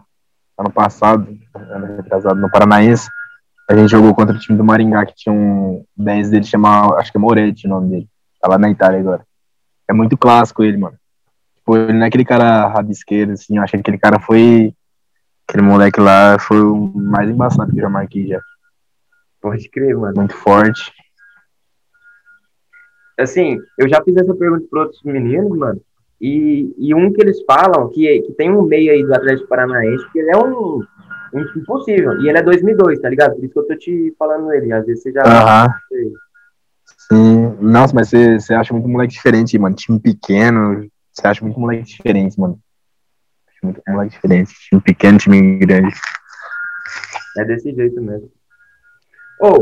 ano 0.58 0.72
passado, 0.74 1.38
ano 1.56 1.98
retrasado, 1.98 2.40
no 2.40 2.52
Paranaense, 2.52 3.10
a 3.70 3.76
gente 3.76 3.90
jogou 3.90 4.14
contra 4.14 4.36
o 4.36 4.40
time 4.40 4.58
do 4.58 4.64
Maringá, 4.64 5.06
que 5.06 5.16
tinha 5.16 5.34
um 5.34 5.86
10 5.96 6.30
dele, 6.30 6.46
chama, 6.46 6.96
acho 6.98 7.12
que 7.12 7.18
é 7.18 7.22
Moretti 7.22 7.68
o 7.68 7.70
nome 7.70 7.90
dele, 7.90 8.10
tá 8.42 8.50
lá 8.50 8.58
na 8.58 8.70
Itália 8.70 9.00
agora. 9.00 9.26
É 9.88 9.94
muito 9.94 10.18
clássico 10.18 10.64
ele, 10.64 10.78
mano. 10.78 10.98
Tipo, 11.56 11.78
ele 11.78 11.94
não 11.94 12.04
é 12.04 12.08
aquele 12.08 12.26
cara 12.26 12.68
rabisqueiro, 12.68 13.32
assim, 13.32 13.58
eu 13.58 13.64
acho 13.64 13.72
que 13.72 13.78
aquele 13.78 13.98
cara 13.98 14.20
foi, 14.20 14.74
aquele 15.48 15.66
moleque 15.66 16.00
lá 16.00 16.38
foi 16.40 16.62
o 16.62 16.92
mais 16.96 17.30
embaçado 17.30 17.72
que 17.72 17.78
eu 17.78 17.84
já 17.84 17.90
marquei 17.90 18.28
já. 18.28 18.42
Pode 19.42 19.70
crer, 19.70 19.96
mano. 19.96 20.16
Muito 20.18 20.36
forte. 20.36 20.92
assim, 23.18 23.58
eu 23.78 23.88
já 23.88 24.04
fiz 24.04 24.16
essa 24.18 24.36
pergunta 24.36 24.66
para 24.70 24.82
outros 24.82 25.02
meninos, 25.04 25.58
mano, 25.58 25.82
e, 26.20 26.74
e 26.78 26.96
um 26.96 27.12
que 27.12 27.22
eles 27.22 27.42
falam 27.44 27.90
que, 27.90 28.22
que 28.22 28.34
tem 28.34 28.52
um 28.52 28.64
meio 28.64 28.92
aí 28.92 29.04
do 29.04 29.14
Atlético 29.14 29.48
Paranaense, 29.48 30.10
que 30.12 30.20
ele 30.20 30.32
é 30.32 30.38
um, 30.38 30.84
um 31.34 31.42
impossível, 31.56 32.20
e 32.22 32.30
ele 32.30 32.38
é 32.38 32.44
2002, 32.44 33.00
tá 33.00 33.10
ligado? 33.10 33.36
Por 33.36 33.44
isso 33.44 33.54
que 33.54 33.60
eu 33.60 33.68
tô 33.68 33.76
te 33.76 34.16
falando 34.18 34.52
ele, 34.52 34.72
às 34.74 34.86
vezes 34.86 35.04
você 35.04 35.12
já... 35.12 35.24
Aham. 35.24 35.74
Sim. 37.10 37.58
Nossa, 37.62 37.94
mas 37.94 38.10
você, 38.10 38.40
você 38.40 38.54
acha 38.54 38.74
muito 38.74 38.88
moleque 38.88 39.14
diferente, 39.14 39.58
mano. 39.58 39.76
Time 39.76 40.00
pequeno, 40.00 40.90
você 41.12 41.28
acha 41.28 41.44
muito 41.44 41.60
moleque 41.60 41.84
diferente, 41.84 42.40
mano. 42.40 42.60
Acho 43.48 43.60
muito 43.64 43.82
moleque 43.88 44.12
diferente. 44.12 44.54
Time 44.70 44.82
pequeno, 44.82 45.18
time 45.18 45.58
grande. 45.58 45.96
É 47.38 47.46
desse 47.46 47.74
jeito 47.74 48.02
mesmo. 48.02 48.30
Ou, 49.40 49.58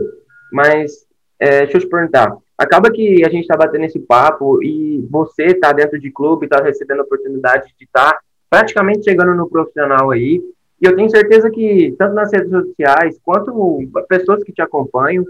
mas, 0.51 1.05
é, 1.39 1.61
deixa 1.61 1.77
eu 1.77 1.81
te 1.81 1.89
perguntar, 1.89 2.35
acaba 2.57 2.91
que 2.91 3.25
a 3.25 3.29
gente 3.29 3.47
tá 3.47 3.57
batendo 3.57 3.85
esse 3.85 3.99
papo 3.99 4.61
e 4.63 5.05
você 5.09 5.53
tá 5.53 5.71
dentro 5.73 5.99
de 5.99 6.11
clube, 6.11 6.47
tá 6.47 6.61
recebendo 6.63 6.99
a 7.01 7.03
oportunidade 7.03 7.73
de 7.77 7.85
estar 7.85 8.17
praticamente 8.49 9.03
chegando 9.03 9.35
no 9.35 9.49
profissional 9.49 10.11
aí, 10.11 10.41
e 10.81 10.85
eu 10.85 10.95
tenho 10.95 11.09
certeza 11.09 11.49
que, 11.49 11.95
tanto 11.97 12.13
nas 12.13 12.31
redes 12.31 12.49
sociais, 12.49 13.19
quanto 13.23 13.79
pessoas 14.07 14.43
que 14.43 14.51
te 14.51 14.61
acompanham, 14.61 15.25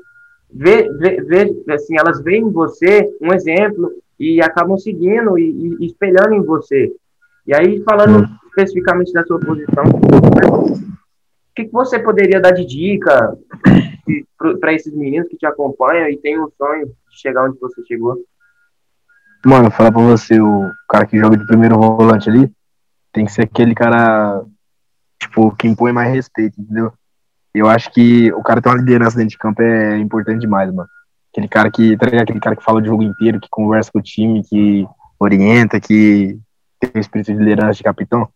vê, 0.51 0.89
vê, 0.97 1.21
vê, 1.21 1.73
assim, 1.73 1.97
elas 1.97 2.21
veem 2.21 2.43
em 2.43 2.51
você 2.51 3.09
um 3.21 3.33
exemplo 3.33 3.91
e 4.19 4.41
acabam 4.41 4.77
seguindo 4.77 5.37
e, 5.37 5.77
e 5.79 5.85
espelhando 5.85 6.33
em 6.33 6.43
você. 6.43 6.91
E 7.45 7.55
aí, 7.55 7.81
falando 7.83 8.27
especificamente 8.47 9.13
da 9.13 9.23
sua 9.23 9.39
posição, 9.39 9.83
o 9.85 11.55
que, 11.55 11.65
que 11.65 11.71
você 11.71 11.99
poderia 11.99 12.41
dar 12.41 12.51
de 12.51 12.65
dica 12.65 13.37
para 14.59 14.73
esses 14.73 14.93
meninos 14.93 15.29
que 15.29 15.37
te 15.37 15.45
acompanham 15.45 16.09
e 16.09 16.17
têm 16.17 16.39
um 16.39 16.49
sonho 16.57 16.91
chegar 17.15 17.45
onde 17.45 17.59
você 17.59 17.81
chegou? 17.85 18.15
Mano, 19.45 19.69
falar 19.69 19.91
pra 19.91 20.01
você, 20.01 20.39
o 20.39 20.71
cara 20.89 21.05
que 21.05 21.19
joga 21.19 21.37
de 21.37 21.45
primeiro 21.45 21.79
volante 21.79 22.29
ali, 22.29 22.51
tem 23.13 23.25
que 23.25 23.31
ser 23.31 23.43
aquele 23.43 23.75
cara, 23.75 24.43
tipo, 25.19 25.55
que 25.55 25.67
impõe 25.67 25.91
mais 25.91 26.11
respeito, 26.13 26.59
entendeu? 26.59 26.91
Eu 27.53 27.69
acho 27.69 27.91
que 27.91 28.33
o 28.33 28.43
cara 28.43 28.61
ter 28.61 28.69
uma 28.69 28.77
liderança 28.77 29.15
dentro 29.15 29.29
de 29.29 29.37
campo 29.37 29.61
é 29.61 29.97
importante 29.97 30.41
demais, 30.41 30.73
mano. 30.73 30.89
Aquele 31.31 31.47
cara 31.47 31.71
que, 31.71 31.95
tá? 31.95 32.07
Aquele 32.07 32.39
cara 32.39 32.55
que 32.55 32.63
fala 32.63 32.81
o 32.81 32.85
jogo 32.85 33.03
inteiro, 33.03 33.39
que 33.39 33.47
conversa 33.49 33.91
com 33.91 33.99
o 33.99 34.01
time, 34.01 34.43
que 34.43 34.85
orienta, 35.19 35.79
que 35.79 36.37
tem 36.79 36.91
o 36.95 36.99
espírito 36.99 37.31
de 37.31 37.39
liderança 37.39 37.77
de 37.77 37.83
capitão. 37.83 38.27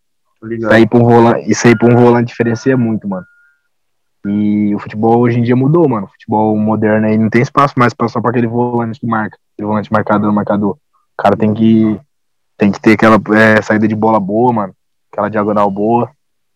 Isso 0.49 0.69
aí 0.69 0.87
pra 0.87 0.99
um 0.99 1.03
volante, 1.03 1.51
isso 1.51 1.67
aí 1.67 1.77
pra 1.77 1.87
um 1.87 1.97
volante 1.97 2.27
diferencia 2.27 2.77
muito, 2.77 3.07
mano. 3.07 3.25
E 4.29 4.75
o 4.75 4.79
futebol 4.79 5.19
hoje 5.19 5.39
em 5.39 5.41
dia 5.41 5.55
mudou, 5.55 5.87
mano. 5.89 6.05
O 6.05 6.09
futebol 6.09 6.55
moderno 6.57 7.07
aí 7.07 7.17
não 7.17 7.29
tem 7.29 7.41
espaço 7.41 7.73
mais 7.77 7.93
pra, 7.93 8.07
só 8.07 8.21
pra 8.21 8.29
aquele 8.29 8.47
volante 8.47 8.99
que 8.99 9.07
marca. 9.07 9.37
volante 9.59 9.91
marcador, 9.91 10.31
marcador. 10.31 10.71
O 10.71 11.21
cara 11.21 11.35
tem 11.35 11.53
que, 11.53 11.99
tem 12.57 12.71
que 12.71 12.79
ter 12.79 12.93
aquela 12.93 13.19
é, 13.35 13.61
saída 13.61 13.87
de 13.87 13.95
bola 13.95 14.19
boa, 14.19 14.53
mano. 14.53 14.75
Aquela 15.11 15.29
diagonal 15.29 15.71
boa. 15.71 16.09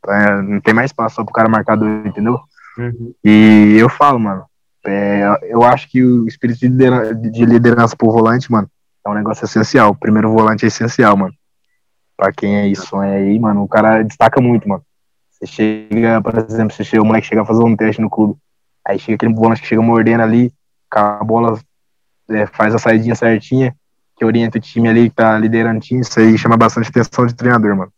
É, 0.08 0.42
não 0.42 0.62
tem 0.62 0.74
mais 0.74 0.92
espaço 0.92 1.16
só 1.16 1.24
pro 1.24 1.34
cara 1.34 1.50
marcador, 1.50 1.88
entendeu? 2.06 2.40
Uhum. 2.78 3.14
E 3.24 3.76
eu 3.80 3.90
falo, 3.90 4.20
mano, 4.20 4.46
é, 4.86 5.24
eu 5.44 5.64
acho 5.64 5.90
que 5.90 6.04
o 6.04 6.28
espírito 6.28 6.60
de 6.60 6.68
liderança, 6.68 7.16
de 7.16 7.46
liderança 7.46 7.96
pro 7.96 8.12
volante, 8.12 8.52
mano, 8.52 8.70
é 9.06 9.10
um 9.10 9.14
negócio 9.14 9.46
essencial. 9.46 9.92
O 9.92 9.96
primeiro 9.96 10.32
volante 10.32 10.66
é 10.66 10.68
essencial, 10.68 11.16
mano. 11.18 11.34
Pra 12.16 12.32
quem 12.32 12.58
é 12.58 12.68
isso, 12.68 13.02
é 13.02 13.18
aí, 13.18 13.40
mano, 13.40 13.64
o 13.64 13.68
cara 13.68 14.04
destaca 14.04 14.42
muito, 14.42 14.68
mano. 14.68 14.84
Você 15.44 15.88
chega, 15.90 16.22
por 16.22 16.38
exemplo, 16.38 16.74
você 16.74 16.84
chega, 16.84 17.04
o 17.04 17.06
moleque 17.06 17.28
chega 17.28 17.42
a 17.42 17.46
fazer 17.46 17.64
um 17.64 17.76
teste 17.76 18.02
no 18.02 18.10
clube. 18.10 18.36
Aí 18.86 18.98
chega 18.98 19.16
aquele 19.16 19.34
volante 19.34 19.62
que 19.62 19.68
chega 19.68 19.82
mordendo 19.82 20.22
ali, 20.22 20.54
a 20.90 21.24
bola 21.24 21.60
é, 22.30 22.46
faz 22.46 22.74
a 22.74 22.80
saidinha 22.80 23.16
certinha, 23.16 23.76
que 24.16 24.24
orienta 24.24 24.58
o 24.58 24.62
time 24.62 24.88
ali 24.88 25.10
que 25.10 25.16
tá 25.16 25.38
liderando 25.38 25.78
o 25.78 25.82
time, 25.82 26.02
isso 26.02 26.20
aí 26.20 26.38
chama 26.38 26.56
bastante 26.56 26.90
atenção 26.90 27.26
de 27.26 27.36
treinador, 27.36 27.76
mano. 27.76 27.92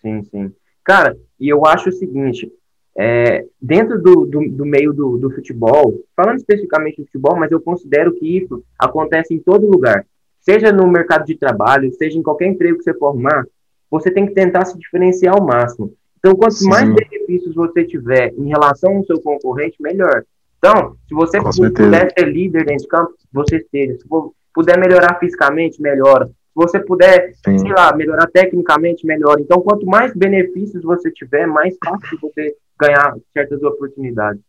Sim, 0.00 0.22
sim. 0.24 0.52
Cara, 0.84 1.16
e 1.38 1.48
eu 1.48 1.66
acho 1.66 1.90
o 1.90 1.92
seguinte, 1.92 2.50
é, 2.96 3.44
dentro 3.60 4.00
do, 4.00 4.24
do, 4.26 4.48
do 4.50 4.66
meio 4.66 4.92
do, 4.92 5.18
do, 5.18 5.30
futebol, 5.30 5.94
falando 6.16 6.38
especificamente 6.38 6.96
do 7.00 7.06
futebol, 7.06 7.36
mas 7.36 7.52
eu 7.52 7.60
considero 7.60 8.14
que 8.14 8.38
isso 8.38 8.64
acontece 8.78 9.34
em 9.34 9.38
todo 9.38 9.70
lugar. 9.70 10.06
Seja 10.40 10.72
no 10.72 10.86
mercado 10.88 11.24
de 11.24 11.36
trabalho, 11.36 11.92
seja 11.92 12.18
em 12.18 12.22
qualquer 12.22 12.46
emprego 12.46 12.78
que 12.78 12.84
você 12.84 12.94
for 12.94 13.08
arrumar, 13.08 13.46
você 13.90 14.10
tem 14.10 14.26
que 14.26 14.32
tentar 14.32 14.64
se 14.64 14.78
diferenciar 14.78 15.34
ao 15.34 15.44
máximo. 15.44 15.94
Então, 16.24 16.36
quanto 16.36 16.54
Sim. 16.54 16.68
mais 16.68 16.88
benefícios 16.88 17.52
você 17.52 17.84
tiver 17.84 18.32
em 18.38 18.46
relação 18.46 18.96
ao 18.96 19.04
seu 19.04 19.20
concorrente, 19.20 19.76
melhor. 19.80 20.22
Então, 20.56 20.94
se 21.08 21.12
você 21.12 21.40
Com 21.40 21.50
puder 21.50 22.12
ser 22.16 22.28
líder 22.28 22.64
dentro 22.64 22.84
de 22.84 22.88
campo, 22.88 23.12
você 23.32 23.58
seja. 23.68 23.98
Se 23.98 24.06
puder 24.54 24.78
melhorar 24.78 25.18
fisicamente, 25.18 25.82
melhora. 25.82 26.26
Se 26.26 26.54
você 26.54 26.78
puder, 26.78 27.32
Sim. 27.44 27.58
sei 27.58 27.72
lá, 27.72 27.92
melhorar 27.96 28.28
tecnicamente, 28.28 29.04
melhora. 29.04 29.40
Então, 29.40 29.60
quanto 29.60 29.84
mais 29.84 30.14
benefícios 30.14 30.84
você 30.84 31.10
tiver, 31.10 31.48
mais 31.48 31.76
fácil 31.84 32.16
você 32.20 32.54
ganhar 32.80 33.16
certas 33.32 33.60
oportunidades. 33.64 34.40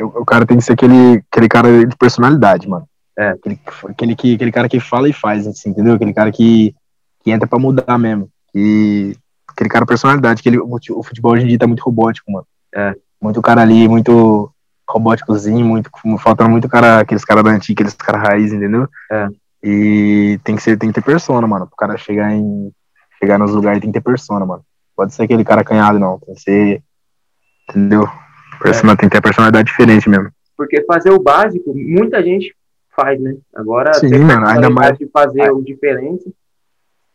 O, 0.00 0.24
cara 0.24 0.46
tem 0.46 0.56
que 0.56 0.64
ser 0.64 0.72
aquele, 0.72 1.22
aquele 1.30 1.48
cara 1.48 1.84
de 1.84 1.96
personalidade, 1.96 2.66
mano. 2.66 2.88
É. 3.18 3.30
Aquele, 3.30 3.60
aquele, 3.88 4.16
que, 4.16 4.34
aquele 4.34 4.52
cara 4.52 4.68
que 4.68 4.80
fala 4.80 5.08
e 5.08 5.12
faz, 5.12 5.46
assim, 5.46 5.70
entendeu? 5.70 5.94
Aquele 5.94 6.14
cara 6.14 6.32
que, 6.32 6.74
que 7.22 7.30
entra 7.30 7.46
pra 7.46 7.58
mudar 7.58 7.98
mesmo. 7.98 8.30
Que, 8.52 9.14
aquele 9.60 9.70
cara 9.70 9.86
personalidade. 9.86 10.40
Aquele, 10.40 10.58
o 10.58 11.02
futebol 11.02 11.32
hoje 11.32 11.44
em 11.44 11.48
dia 11.48 11.58
tá 11.58 11.66
muito 11.66 11.82
robótico, 11.82 12.32
mano. 12.32 12.46
É. 12.74 12.94
Muito 13.20 13.42
cara 13.42 13.60
ali, 13.60 13.86
muito 13.86 14.50
robóticozinho, 14.88 15.64
muito, 15.64 15.90
faltando 16.18 16.50
muito 16.50 16.68
cara, 16.68 17.00
aqueles 17.00 17.24
caras 17.24 17.44
da 17.44 17.50
antiga, 17.50 17.82
aqueles 17.82 17.94
caras 17.94 18.22
raiz, 18.22 18.52
entendeu? 18.52 18.88
É. 19.12 19.28
E 19.62 20.40
tem 20.42 20.56
que 20.56 20.62
ser, 20.62 20.78
tem 20.78 20.88
que 20.88 20.94
ter 20.94 21.04
persona, 21.04 21.46
mano. 21.46 21.66
Pro 21.66 21.76
cara 21.76 21.96
chegar 21.98 22.32
em. 22.32 22.72
Chegar 23.18 23.38
nos 23.38 23.52
lugares 23.52 23.80
tem 23.80 23.92
que 23.92 24.00
ter 24.00 24.04
persona, 24.04 24.46
mano. 24.46 24.64
Pode 24.96 25.12
ser 25.12 25.24
aquele 25.24 25.44
cara 25.44 25.62
canhado, 25.62 25.98
não. 25.98 26.18
Tem 26.18 26.34
que 26.34 26.40
ser. 26.40 26.82
Entendeu? 27.68 28.08
Persona, 28.58 28.94
é. 28.94 28.96
Tem 28.96 29.08
que 29.08 29.14
ter 29.14 29.22
personalidade 29.22 29.66
diferente 29.66 30.08
mesmo. 30.08 30.30
Porque 30.56 30.82
fazer 30.84 31.10
o 31.10 31.22
básico, 31.22 31.74
muita 31.74 32.22
gente 32.22 32.54
faz, 32.96 33.20
né? 33.20 33.36
Agora 33.54 33.92
Sim, 33.94 34.18
mano, 34.18 34.46
ainda 34.46 34.70
mais 34.70 34.96
de 34.96 35.06
fazer 35.08 35.50
o 35.50 35.62
diferente. 35.62 36.24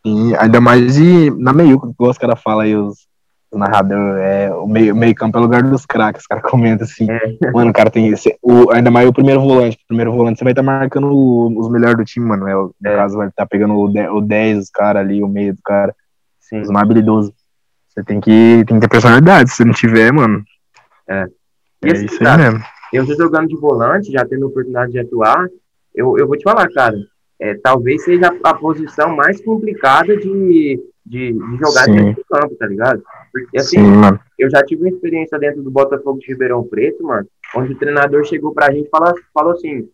Sim, 0.06 0.36
ainda 0.36 0.60
mais 0.60 0.94
de 0.94 1.30
na 1.32 1.52
meio, 1.52 1.80
que 1.80 1.88
os 1.98 2.16
caras 2.16 2.40
falam 2.40 2.60
aí, 2.60 2.76
os, 2.76 3.08
narrador, 3.52 4.18
é, 4.18 4.52
o 4.52 4.66
meio, 4.68 4.94
meio 4.94 5.14
campo 5.16 5.36
é 5.36 5.40
o 5.40 5.42
lugar 5.42 5.64
dos 5.64 5.84
craques, 5.84 6.22
os 6.22 6.26
caras 6.28 6.48
comentam 6.48 6.84
assim, 6.84 7.10
é. 7.10 7.50
mano, 7.52 7.70
o 7.70 7.74
cara 7.74 7.90
tem 7.90 8.06
esse, 8.08 8.36
o, 8.40 8.70
ainda 8.70 8.88
mais 8.88 9.08
o 9.08 9.12
primeiro 9.12 9.40
volante, 9.40 9.76
o 9.76 9.86
primeiro 9.88 10.12
volante 10.12 10.38
você 10.38 10.44
vai 10.44 10.52
estar 10.52 10.62
tá 10.62 10.66
marcando 10.66 11.08
o, 11.08 11.58
os 11.58 11.68
melhores 11.68 11.96
do 11.96 12.04
time, 12.04 12.24
mano, 12.24 12.46
é, 12.46 12.54
no 12.54 12.72
é. 12.84 12.94
caso 12.94 13.16
vai 13.16 13.26
estar 13.26 13.42
tá 13.42 13.48
pegando 13.48 13.74
o 13.74 13.88
10, 13.88 14.10
o 14.10 14.20
10 14.20 14.58
os 14.58 14.70
caras 14.70 15.02
ali, 15.02 15.22
o 15.22 15.28
meio 15.28 15.54
do 15.54 15.62
cara, 15.62 15.92
Sim. 16.38 16.60
os 16.60 16.68
mais 16.68 16.84
habilidosos. 16.84 17.32
Você 17.88 18.04
tem 18.04 18.20
que, 18.20 18.64
tem 18.66 18.76
que 18.76 18.80
ter 18.80 18.88
personalidade, 18.88 19.50
se 19.50 19.64
não 19.64 19.72
tiver, 19.72 20.12
mano. 20.12 20.44
É. 21.08 21.26
E 21.84 21.88
é 21.88 21.92
assim, 21.92 22.04
isso 22.04 22.18
cara, 22.18 22.44
aí 22.44 22.50
mesmo. 22.50 22.64
Eu 22.92 23.06
tô 23.06 23.14
jogando 23.16 23.48
de 23.48 23.56
volante, 23.56 24.12
já 24.12 24.24
tendo 24.24 24.46
oportunidade 24.46 24.92
de 24.92 25.00
atuar, 25.00 25.48
eu, 25.92 26.16
eu 26.16 26.28
vou 26.28 26.36
te 26.36 26.44
falar, 26.44 26.68
cara, 26.70 26.96
é, 27.40 27.54
talvez 27.54 28.04
seja 28.04 28.28
a, 28.28 28.50
a 28.50 28.54
posição 28.54 29.14
mais 29.14 29.42
complicada 29.44 30.16
de, 30.16 30.80
de, 31.04 31.32
de 31.32 31.56
jogar 31.58 31.84
Sim. 31.84 31.92
dentro 31.92 32.22
do 32.22 32.24
campo, 32.24 32.56
tá 32.56 32.66
ligado? 32.66 33.02
Porque 33.32 33.58
assim, 33.58 33.78
Sim, 33.78 34.18
eu 34.38 34.50
já 34.50 34.62
tive 34.62 34.82
uma 34.82 34.90
experiência 34.90 35.38
dentro 35.38 35.62
do 35.62 35.70
Botafogo 35.70 36.18
de 36.18 36.26
Ribeirão 36.26 36.64
Preto, 36.64 37.04
mano, 37.04 37.26
onde 37.54 37.72
o 37.72 37.78
treinador 37.78 38.24
chegou 38.24 38.52
pra 38.52 38.72
gente 38.72 38.86
e 38.86 38.90
falou, 38.90 39.14
falou 39.34 39.52
assim: 39.52 39.88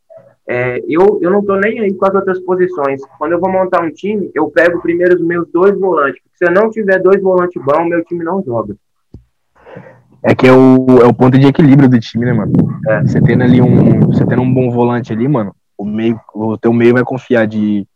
é, 0.48 0.78
eu, 0.88 1.18
eu 1.22 1.30
não 1.30 1.44
tô 1.44 1.56
nem 1.56 1.80
aí 1.80 1.94
com 1.94 2.06
as 2.06 2.14
outras 2.14 2.40
posições. 2.40 3.00
Quando 3.18 3.32
eu 3.32 3.40
vou 3.40 3.50
montar 3.50 3.82
um 3.82 3.90
time, 3.90 4.30
eu 4.34 4.48
pego 4.50 4.80
primeiro 4.80 5.14
os 5.14 5.22
meus 5.22 5.48
dois 5.52 5.78
volantes. 5.78 6.20
Porque 6.22 6.36
se 6.36 6.44
eu 6.44 6.52
não 6.52 6.70
tiver 6.70 7.00
dois 7.00 7.22
volantes 7.22 7.62
bons, 7.62 7.88
meu 7.88 8.04
time 8.04 8.24
não 8.24 8.42
joga. 8.42 8.76
É 10.24 10.34
que 10.34 10.46
é 10.46 10.52
o, 10.52 10.86
é 11.00 11.06
o 11.06 11.14
ponto 11.14 11.36
de 11.36 11.46
equilíbrio 11.46 11.88
do 11.88 11.98
time, 11.98 12.24
né, 12.24 12.32
mano? 12.32 12.52
É. 12.88 13.02
Você 13.02 13.20
tendo 13.20 13.42
ali 13.42 13.60
um. 13.60 14.00
Você 14.06 14.24
tendo 14.24 14.42
um 14.42 14.54
bom 14.54 14.70
volante 14.70 15.12
ali, 15.12 15.26
mano, 15.26 15.54
o 15.82 15.84
meio, 15.84 16.20
o 16.34 16.56
teu 16.56 16.72
meio 16.72 16.94
vai 16.94 17.04
confiar 17.04 17.46
de, 17.46 17.86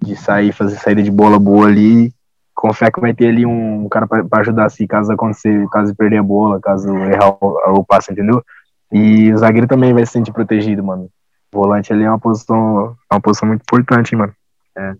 de 0.00 0.16
sair, 0.16 0.52
fazer 0.52 0.76
saída 0.76 1.02
de 1.02 1.10
bola 1.10 1.38
boa 1.38 1.66
ali 1.66 2.12
confiar 2.60 2.92
que 2.92 3.00
vai 3.00 3.14
ter 3.14 3.28
ali 3.28 3.46
um 3.46 3.88
cara 3.88 4.06
para 4.06 4.40
ajudar 4.40 4.68
se 4.68 4.86
caso 4.86 5.10
acontecer, 5.10 5.66
caso 5.70 5.96
perder 5.96 6.18
a 6.18 6.22
bola, 6.22 6.60
caso 6.60 6.94
errar 6.94 7.30
o, 7.40 7.78
o 7.78 7.84
passe, 7.84 8.12
entendeu? 8.12 8.44
E 8.92 9.32
o 9.32 9.38
zagueiro 9.38 9.66
também 9.66 9.94
vai 9.94 10.04
se 10.04 10.12
sentir 10.12 10.30
protegido, 10.30 10.84
mano. 10.84 11.10
O 11.52 11.58
volante 11.58 11.90
ali 11.90 12.04
é 12.04 12.08
uma 12.08 12.18
posição, 12.18 12.94
é 13.10 13.14
uma 13.14 13.20
posição 13.20 13.48
muito 13.48 13.62
importante, 13.62 14.14
mano. 14.14 14.34
É. 14.76 14.94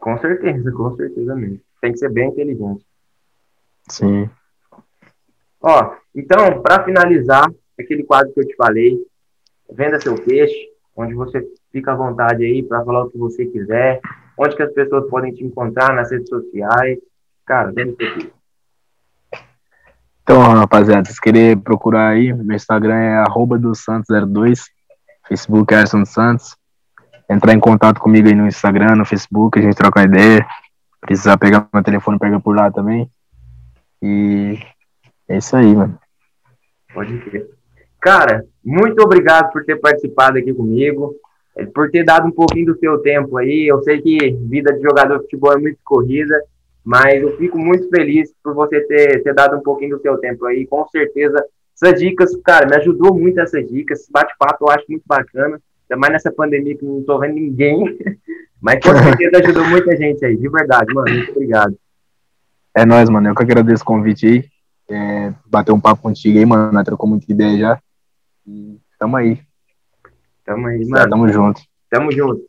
Com 0.00 0.16
certeza, 0.18 0.72
com 0.72 0.96
certeza 0.96 1.34
mesmo. 1.34 1.60
Tem 1.82 1.92
que 1.92 1.98
ser 1.98 2.10
bem 2.10 2.28
inteligente. 2.28 2.86
Sim. 3.90 4.30
Ó, 5.60 5.94
então, 6.14 6.62
para 6.62 6.84
finalizar, 6.84 7.52
aquele 7.78 8.02
quadro 8.02 8.32
que 8.32 8.40
eu 8.40 8.46
te 8.46 8.56
falei, 8.56 8.98
venda 9.70 10.00
seu 10.00 10.14
peixe, 10.14 10.68
onde 10.96 11.12
você 11.12 11.46
fica 11.72 11.92
à 11.92 11.96
vontade 11.96 12.44
aí 12.44 12.62
para 12.62 12.84
falar 12.84 13.04
o 13.04 13.10
que 13.10 13.18
você 13.18 13.46
quiser, 13.46 14.00
Onde 14.38 14.54
que 14.54 14.62
as 14.62 14.72
pessoas 14.72 15.10
podem 15.10 15.34
te 15.34 15.44
encontrar 15.44 15.92
nas 15.92 16.12
redes 16.12 16.28
sociais? 16.28 16.98
Cara, 17.44 17.72
dentro 17.72 17.96
do 17.96 18.30
Então, 20.22 20.40
rapaziada, 20.40 21.10
se 21.10 21.20
querer 21.20 21.58
procurar 21.58 22.10
aí, 22.10 22.32
meu 22.32 22.54
Instagram 22.54 22.94
é 22.94 23.16
arroba 23.16 23.58
do 23.58 23.72
Santos02, 23.72 24.60
Facebook 25.26 25.74
é 25.74 25.80
Erson 25.80 26.04
Santos. 26.04 26.56
Entrar 27.28 27.52
em 27.52 27.58
contato 27.58 28.00
comigo 28.00 28.28
aí 28.28 28.34
no 28.34 28.46
Instagram, 28.46 28.94
no 28.94 29.04
Facebook, 29.04 29.58
a 29.58 29.62
gente 29.62 29.74
troca 29.74 30.04
ideia. 30.04 30.46
Precisar 31.00 31.36
pegar 31.36 31.68
meu 31.74 31.82
telefone, 31.82 32.18
pega 32.18 32.38
por 32.38 32.54
lá 32.54 32.70
também. 32.70 33.10
E 34.00 34.56
é 35.28 35.38
isso 35.38 35.56
aí, 35.56 35.74
mano. 35.74 35.98
Pode 36.94 37.18
crer. 37.18 37.50
Cara, 38.00 38.44
muito 38.64 39.02
obrigado 39.02 39.50
por 39.50 39.64
ter 39.64 39.76
participado 39.80 40.38
aqui 40.38 40.54
comigo 40.54 41.16
por 41.66 41.90
ter 41.90 42.04
dado 42.04 42.26
um 42.26 42.30
pouquinho 42.30 42.66
do 42.66 42.78
seu 42.78 42.98
tempo 42.98 43.36
aí. 43.36 43.66
Eu 43.66 43.82
sei 43.82 44.00
que 44.00 44.30
vida 44.48 44.72
de 44.72 44.82
jogador 44.82 45.16
de 45.16 45.24
futebol 45.24 45.52
é 45.52 45.60
muito 45.60 45.78
corrida, 45.84 46.40
mas 46.84 47.20
eu 47.22 47.36
fico 47.36 47.58
muito 47.58 47.88
feliz 47.88 48.32
por 48.42 48.54
você 48.54 48.80
ter, 48.82 49.22
ter 49.22 49.34
dado 49.34 49.56
um 49.56 49.62
pouquinho 49.62 49.96
do 49.96 50.02
seu 50.02 50.16
tempo 50.18 50.46
aí. 50.46 50.66
Com 50.66 50.86
certeza, 50.88 51.44
essas 51.74 52.00
dicas, 52.00 52.36
cara, 52.44 52.66
me 52.66 52.76
ajudou 52.76 53.14
muito 53.14 53.40
essas 53.40 53.68
dicas. 53.68 54.00
Esse 54.00 54.12
bate-papo 54.12 54.64
eu 54.64 54.70
acho 54.70 54.84
muito 54.88 55.04
bacana. 55.06 55.60
Ainda 55.90 56.00
mais 56.00 56.12
nessa 56.12 56.32
pandemia 56.32 56.76
que 56.76 56.84
não 56.84 57.02
tô 57.02 57.18
vendo 57.18 57.34
ninguém. 57.34 57.98
Mas 58.60 58.80
com 58.84 58.90
certeza 58.96 59.38
ajudou 59.42 59.64
muita 59.68 59.96
gente 59.96 60.24
aí, 60.24 60.36
de 60.36 60.48
verdade, 60.48 60.92
mano. 60.92 61.14
Muito 61.14 61.30
obrigado. 61.30 61.78
É 62.74 62.84
nóis, 62.84 63.08
mano. 63.08 63.28
Eu 63.28 63.34
que 63.34 63.42
agradeço 63.42 63.82
o 63.82 63.86
convite 63.86 64.26
aí. 64.26 64.44
É, 64.90 65.32
bater 65.46 65.72
um 65.72 65.80
papo 65.80 66.02
contigo 66.02 66.38
aí, 66.38 66.44
mano. 66.44 66.72
Nós 66.72 66.84
trocou 66.84 67.08
muita 67.08 67.30
ideia 67.30 67.58
já. 67.58 67.80
E 68.46 68.78
tamo 68.98 69.16
aí. 69.16 69.40
Tamo 70.48 70.66
aí, 70.66 70.82
mano. 70.86 71.10
Tamo 71.10 71.28
junto. 71.28 71.60
Tamo 71.90 72.10
junto. 72.10 72.42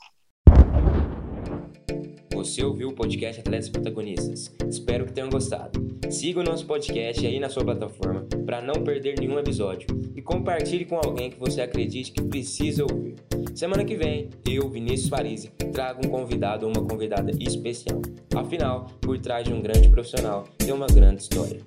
Você 2.33 2.63
ouviu 2.63 2.88
o 2.88 2.93
podcast 2.93 3.41
Atletas 3.41 3.67
Protagonistas. 3.67 4.55
Espero 4.69 5.05
que 5.05 5.12
tenham 5.12 5.29
gostado. 5.29 5.85
Siga 6.09 6.39
o 6.39 6.43
nosso 6.43 6.65
podcast 6.65 7.27
aí 7.27 7.41
na 7.41 7.49
sua 7.49 7.65
plataforma 7.65 8.25
para 8.45 8.62
não 8.62 8.85
perder 8.85 9.19
nenhum 9.19 9.38
episódio 9.38 9.85
e 10.15 10.21
compartilhe 10.21 10.85
com 10.85 10.95
alguém 10.95 11.29
que 11.29 11.38
você 11.38 11.59
acredite 11.59 12.13
que 12.13 12.23
precisa 12.23 12.85
ouvir. 12.89 13.15
Semana 13.53 13.83
que 13.83 13.97
vem, 13.97 14.29
eu, 14.49 14.69
Vinícius 14.69 15.09
Farise, 15.09 15.49
trago 15.73 15.99
um 16.07 16.09
convidado 16.09 16.65
ou 16.65 16.71
uma 16.71 16.88
convidada 16.88 17.31
especial. 17.38 18.01
Afinal, 18.33 18.85
por 19.01 19.19
trás 19.19 19.43
de 19.43 19.53
um 19.53 19.62
grande 19.62 19.89
profissional 19.89 20.45
tem 20.57 20.71
uma 20.71 20.88
grande 20.88 21.23
história. 21.23 21.59